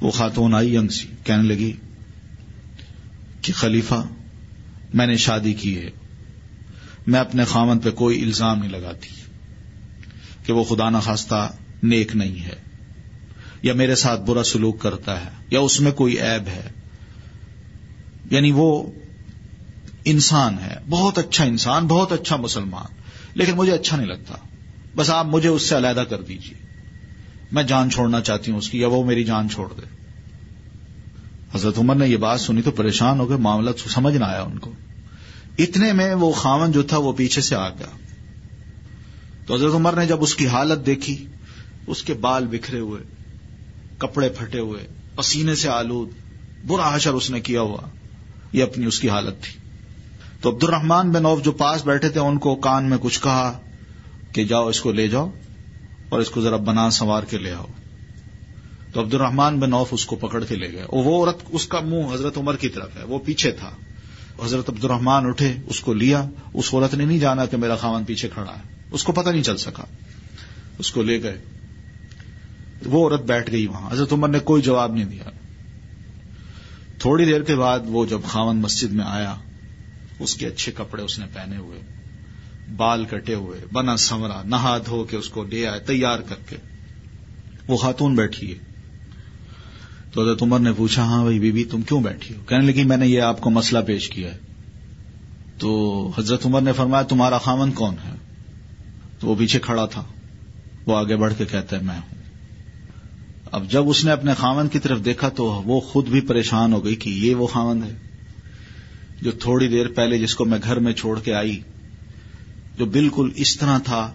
[0.00, 1.72] وہ خاتون آئی ینگ سی، کہنے لگی
[3.42, 4.06] کہ خلیفہ،
[4.94, 5.90] میں نے شادی کی ہے۔
[7.06, 9.08] میں اپنے خامن پہ کوئی الزام نہیں لگاتی
[10.46, 11.52] کہ وہ خدا نخواستہ
[11.82, 12.56] نیک نہیں ہے،
[13.62, 16.70] یا میرے ساتھ برا سلوک کرتا ہے، یا اس میں کوئی عیب ہے۔
[18.30, 18.92] یعنی وہ
[20.04, 22.94] انسان ہے، بہت اچھا انسان، بہت اچھا مسلمان،
[23.34, 24.34] لیکن مجھے اچھا نہیں لگتا۔
[24.96, 26.54] بس آپ مجھے اس سے علیحدہ کر دیجیے
[27.52, 29.94] میں جان چھوڑنا چاہتی ہوں اس کی، یا وہ میری جان چھوڑ دے۔
[31.54, 34.58] حضرت عمر نے یہ بات سنی تو پریشان ہو گئے معاملہ سمجھ نہ آیا ان
[34.58, 34.72] کو۔
[35.58, 37.86] اتنے میں وہ خاون جو تھا وہ پیچھے سے آ گیا۔
[39.46, 41.26] تو حضرت عمر نے جب اس کی حالت دیکھی،
[41.86, 43.02] اس کے بال بکھرے ہوئے،
[43.98, 46.08] کپڑے پھٹے ہوئے، پسینے سے آلود،
[46.66, 47.80] برا حشر اس نے کیا ہوا۔
[48.52, 49.60] یہ اپنی اس کی حالت تھی۔
[50.40, 53.60] تو عبد الرحمان بن اوف جو پاس بیٹھے تھے، ان کو کان میں کچھ کہا۔
[54.34, 55.30] کہ جاؤ اس کو لے جاؤ
[56.08, 57.66] اور اس کو ذرا بنا سنوار کے لے آؤ۔
[58.92, 61.66] تو عبد الرحمان بن اوف اس کو پکڑ کے لے گئے۔ اور وہ عورت اس
[61.66, 63.70] کا منہ حضرت عمر کی طرف ہے، وہ پیچھے تھا۔
[64.44, 68.04] حضرت عبد الرحمان اٹھے، اس کو لیا۔ اس عورت نے نہیں جانا کہ میرا خاون
[68.04, 69.84] پیچھے کھڑا ہے۔ اس کو پتہ نہیں چل سکا۔
[70.78, 71.38] اس کو لے گئے۔
[72.86, 75.30] وہ عورت بیٹھ گئی وہاں۔ حضرت عمر نے کوئی جواب نہیں دیا۔
[76.98, 79.36] تھوڑی دیر کے بعد وہ جب خاون مسجد میں آیا،
[80.18, 82.03] اس کے اچھے کپڑے اس نے پہنے ہوئے۔
[82.76, 86.56] بال کٹے ہوئے، بنا سمرا نہا دھو کے اس کو لے آئے، تیار کر کے۔
[87.68, 88.58] وہ خاتون بیٹھی ہے۔
[90.12, 92.84] تو حضرت عمر نے پوچھا ہاں بھائی بی بی تم کیوں بیٹھی ہو؟ کہنے لگی،
[92.84, 94.38] میں نے یہ آپ کو مسئلہ پیش کیا ہے۔
[95.58, 98.14] تو حضرت عمر نے فرمایا، تمہارا خامن کون ہے؟
[99.20, 100.04] تو وہ پیچھے کھڑا تھا۔
[100.86, 102.22] وہ آگے بڑھ کے کہتا ہے، میں ہوں۔
[103.52, 106.84] اب جب اس نے اپنے خامن کی طرف دیکھا، تو وہ خود بھی پریشان ہو
[106.84, 107.96] گئی کہ یہ وہ خامن ہے
[109.22, 111.60] جو تھوڑی دیر پہلے جس کو میں گھر میں چھوڑ کے آئی
[112.78, 114.12] جو بالکل اس طرح تھا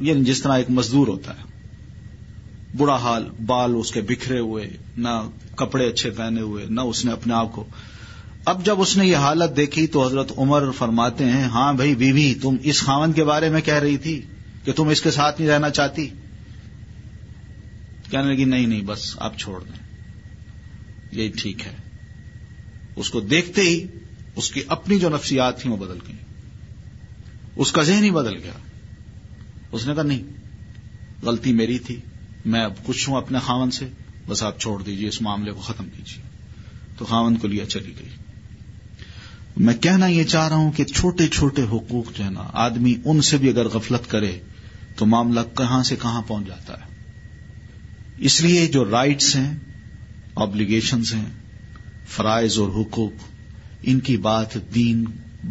[0.00, 1.54] یعنی جس طرح ایک مزدور ہوتا ہے۔
[2.76, 7.12] برا حال، بال اس کے بکھرے ہوئے، نہ کپڑے اچھے پہنے ہوئے، نہ اس نے
[7.12, 7.64] اپنے آپ کو۔
[8.44, 12.34] اب جب اس نے یہ حالت دیکھی تو حضرت عمر فرماتے ہیں ہاں بھائی بیوی،
[12.42, 14.22] تم اس خامن کے بارے میں کہہ رہی تھی
[14.64, 16.08] کہ تم اس کے ساتھ نہیں رہنا چاہتی۔
[18.10, 19.86] کہنے لگی، نہیں نہیں، بس آپ چھوڑ دیں۔
[21.12, 21.74] یہی ٹھیک ہے۔
[22.96, 23.86] اس کو دیکھتے ہی
[24.36, 26.16] اس کی اپنی جو نفسیات تھیں وہ بدل گئی
[27.56, 28.52] اس کا ذہن ہی بدل گیا۔
[29.72, 30.22] اس نے کہا، نہیں،
[31.22, 32.00] غلطی میری تھی۔
[32.44, 33.88] میں اب خوش ہوں اپنے خاون سے۔
[34.26, 36.22] بس آپ چھوڑ دیجیے اس معاملے کو ختم کیجیے
[36.98, 38.08] تو خاون کو لیا چلی گئی۔
[39.56, 43.20] میں کہنا یہ چاہ رہا ہوں کہ چھوٹے چھوٹے حقوق جو ہے نا، آدمی ان
[43.20, 44.38] سے بھی اگر غفلت کرے،
[44.96, 46.94] تو معاملہ کہاں سے کہاں پہنچ جاتا ہے۔
[48.18, 49.58] اس لیے جو رائٹس ہیں
[50.34, 51.26] آبلیگیشنز ہیں،
[52.08, 53.12] فرائض اور حقوق،
[53.82, 55.04] ان کی بات دین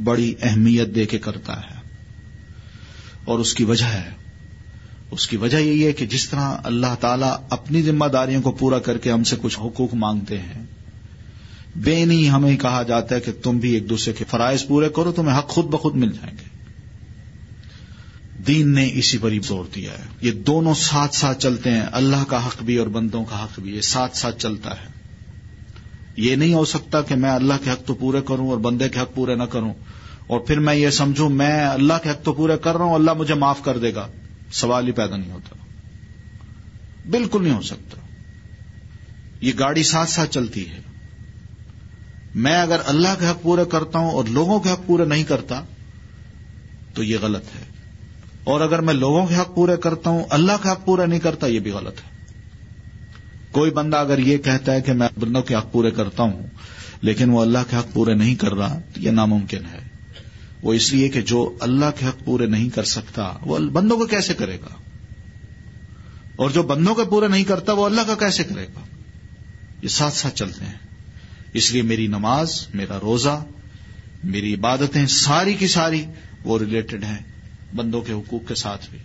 [0.04, 1.73] بڑی اہمیت دے کے کرتا ہے۔
[3.26, 4.10] اور اس کی وجہ ہے۔
[5.12, 8.80] اس کی وجہ یہی ہے کہ جس طرح اللہ تعالیٰ اپنی ذمہ داریوں کو پورا
[8.80, 10.64] کر کے ہم سے کچھ حقوق مانگتے ہیں،
[11.76, 15.12] بے نہیں ہمیں کہا جاتا ہے کہ تم بھی ایک دوسرے کے فرائض پورے کرو،
[15.12, 16.54] تمہیں حق خود بخود مل جائیں گے۔
[18.48, 22.24] دین نے اسی پر ہی زور دیا ہے۔ یہ دونوں ساتھ ساتھ چلتے ہیں۔ اللہ
[22.28, 24.94] کا حق بھی اور بندوں کا حق بھی، یہ ساتھ ساتھ چلتا ہے۔
[26.18, 29.00] یہ نہیں ہو سکتا کہ میں اللہ کے حق تو پورے کروں اور بندے کے
[29.00, 29.74] حق پورے نہ کروں۔
[30.28, 33.14] اور پھر میں یہ سمجھوں، میں اللہ کے حق تو پورے کر رہا ہوں، اللہ
[33.14, 34.08] مجھے معاف کر دے گا۔
[34.52, 35.56] سوال ہی پیدا نہیں ہوتا۔
[37.10, 37.98] بالکل نہیں ہو سکتا۔
[39.42, 40.80] یہ گاڑی ساتھ ساتھ چلتی ہے۔
[42.36, 45.62] میں اگر اللہ کے حق پورے کرتا ہوں اور لوگوں کے حق پورے نہیں کرتا،
[46.94, 47.64] تو یہ غلط ہے۔
[48.44, 51.48] اور اگر میں لوگوں کے حق پورے کرتا ہوں، اللہ کے حق پورے نہیں کرتا،
[51.48, 52.26] یہ بھی غلط ہے۔
[53.52, 56.48] کوئی بندہ اگر یہ کہتا ہے کہ میں بندوں کے حق پورے کرتا ہوں،
[57.02, 59.83] لیکن وہ اللہ کے حق پورے نہیں کر رہا، تو یہ ناممکن ہے۔
[60.64, 64.06] وہ اس لیے کہ جو اللہ کے حق پورے نہیں کر سکتا، وہ بندوں کو
[64.06, 64.76] کیسے کرے گا؟
[66.36, 68.80] اور جو بندوں کے پورے نہیں کرتا، وہ اللہ کا کیسے کرے گا؟
[69.82, 70.74] یہ ساتھ ساتھ چلتے ہیں۔
[71.54, 73.46] اس لیے میری نماز، میرا روزہ،
[74.24, 76.06] میری عبادتیں ساری کی ساری
[76.44, 77.18] وہ ریلیٹڈ ہیں
[77.76, 79.00] بندوں کے حقوق کے ساتھ بھی۔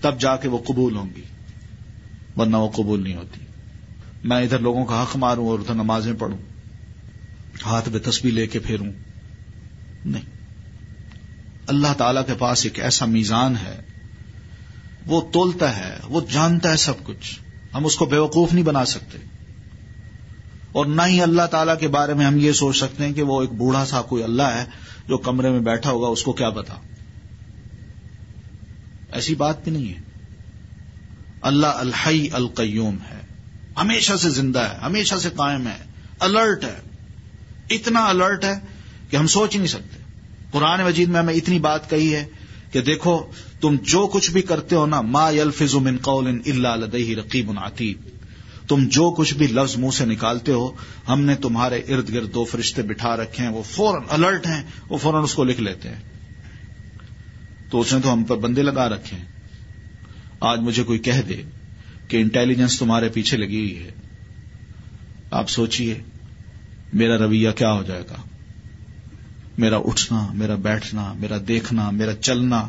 [0.00, 1.22] تب جا کے وہ قبول ہوں گی،
[2.36, 3.40] ورنہ وہ قبول نہیں ہوتی۔
[4.24, 6.38] میں ادھر لوگوں کا حق ماروں اور ادھر نمازیں پڑھوں،
[7.66, 8.92] ہاتھ میں تسبیح لے کے پھیروں۔
[10.06, 10.36] نہیں۔
[11.66, 13.82] اللہ تعالی کے پاس ایک ایسا میزان ہے،
[15.06, 17.38] وہ تولتا ہے، وہ جانتا ہے سب کچھ۔
[17.74, 19.18] ہم اس کو بیوقوف نہیں بنا سکتے۔
[20.72, 23.40] اور نہ ہی اللہ تعالی کے بارے میں ہم یہ سوچ سکتے ہیں کہ وہ
[23.40, 24.64] ایک بوڑھا سا کوئی اللہ ہے
[25.08, 26.74] جو کمرے میں بیٹھا ہوگا، اس کو کیا بتا
[29.12, 30.00] ایسی بات بھی نہیں ہے۔
[31.40, 33.20] اللہ الحی القیوم ہے،
[33.76, 35.84] ہمیشہ سے زندہ ہے، ہمیشہ سے قائم ہے،
[36.20, 36.76] الرٹ ہے۔
[37.70, 38.75] اتنا الرٹ ہے
[39.10, 40.02] کہ ہم سوچ ہی نہیں سکتے۔
[40.50, 42.26] قرآن مجید میں ہمیں اتنی بات کہی ہے
[42.72, 43.26] کہ دیکھو،
[43.60, 47.98] تم جو کچھ بھی کرتے ہو نا، ما یلفظ من قول الا لدیہ رقیب عتید
[48.68, 50.72] تم جو کچھ بھی لفظ منہ سے نکالتے ہو،
[51.08, 54.98] ہم نے تمہارے ارد گرد دو فرشتے بٹھا رکھے ہیں، وہ فوراً الرٹ ہیں، وہ
[54.98, 56.00] فوراً اس کو لکھ لیتے ہیں۔
[57.70, 59.24] تو اس نے تو ہم پر بندے لگا رکھے ہیں۔
[60.40, 61.42] آج مجھے کوئی کہہ دے
[62.08, 63.90] کہ انٹیلیجنس تمہارے پیچھے لگی ہوئی ہے۔
[65.30, 66.02] آپ سوچئے،
[66.92, 68.16] میرا رویہ کیا ہو جائے گا؟
[69.58, 72.68] میرا اٹھنا، میرا بیٹھنا، میرا دیکھنا، میرا چلنا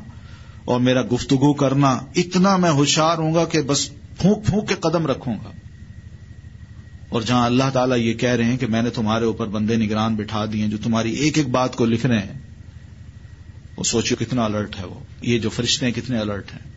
[0.66, 5.08] اور میرا گفتگو کرنا، اتنا میں ہوشیار ہوں گا کہ بس پھونک پھونک کے قدم
[5.08, 5.52] رکھوں گا۔
[7.10, 10.16] اور جہاں اللہ تعالیٰ یہ کہہ رہے ہیں کہ میں نے تمہارے اوپر بندے نگران
[10.16, 12.40] بٹھا دیے جو تمہاری ایک ایک بات کو لکھ رہے ہیں،
[13.78, 16.72] وہ سوچو کتنا الرٹ ہے وہ۔ یہ جو فرشتے ہیں کتنے الرٹ ہیں۔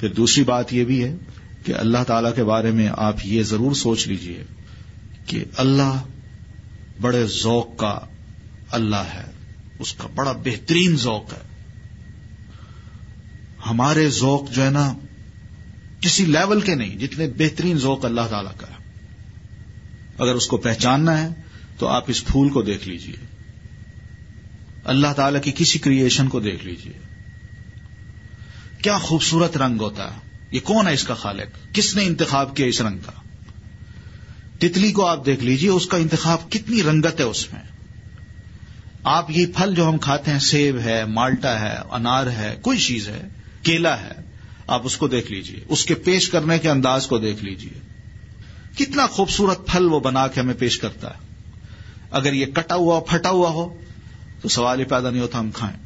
[0.00, 1.16] پھر دوسری بات یہ بھی ہے
[1.64, 4.44] کہ اللہ تعالی کے بارے میں آپ یہ ضرور سوچ لیجیے
[5.26, 6.02] کہ اللہ
[7.00, 7.98] بڑے ذوق کا
[8.70, 9.24] اللہ ہے،
[9.78, 11.50] اس کا بڑا بہترین ذوق ہے۔
[13.66, 14.94] ہمارے ذوق جو ہے نا،
[16.00, 18.80] کسی لیول کے نہیں، جتنے بہترین ذوق اللہ تعالی کا ہے۔
[20.18, 21.28] اگر اس کو پہچاننا ہے،
[21.78, 23.16] تو آپ اس پھول کو دیکھ لیجیے۔
[24.84, 26.92] اللہ تعالی کی کسی کریشن کو دیکھ لیجیے۔
[28.82, 30.18] کیا خوبصورت رنگ ہوتا ہے۔
[30.50, 33.12] یہ کون ہے اس کا خالق؟ کس نے انتخاب کیا اس رنگ کا؟
[34.58, 37.69] تتلی کو آپ دیکھ لیجیے، اس کا انتخاب کتنی رنگت ہے اس میں۔
[39.04, 43.08] آپ یہ پھل جو ہم کھاتے ہیں، سیب ہے، مالٹا ہے، انار ہے، کوئی چیز
[43.08, 43.28] ہے،
[43.62, 44.12] کیلا ہے،
[44.66, 47.80] آپ اس کو دیکھ لیجیے۔ اس کے پیش کرنے کے انداز کو دیکھ لیجیے۔
[48.76, 51.18] کتنا خوبصورت پھل وہ بنا کے ہمیں پیش کرتا ہے۔
[52.10, 53.80] اگر یہ کٹا ہوا پھٹا ہوا ہو،
[54.42, 55.76] تو سوال ہی پیدا نہیں ہوتا ہم کھائیں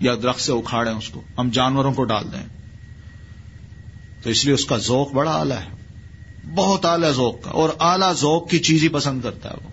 [0.00, 2.46] یا درخت سے اکھاڑیں اس کو۔ ہم جانوروں کو ڈال دیں۔
[4.22, 5.82] تو اس لیے اس کا ذوق بڑا اعلی ہے۔
[6.54, 9.71] بہت اعلی ذوق کا اور اعلی ذوق کی چیز ہی پسند کرتا ہے وہ۔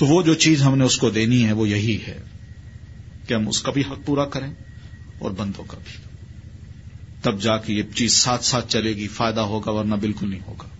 [0.00, 2.18] تو وہ جو چیز ہم نے اس کو دینی ہے وہ یہی ہے
[3.26, 4.54] کہ ہم اس کا بھی حق پورا کریں
[5.18, 6.04] اور بندوں کا بھی۔
[7.22, 10.79] تب جا کے یہ چیز ساتھ ساتھ چلے گی، فائدہ ہوگا ورنہ بالکل نہیں ہوگا۔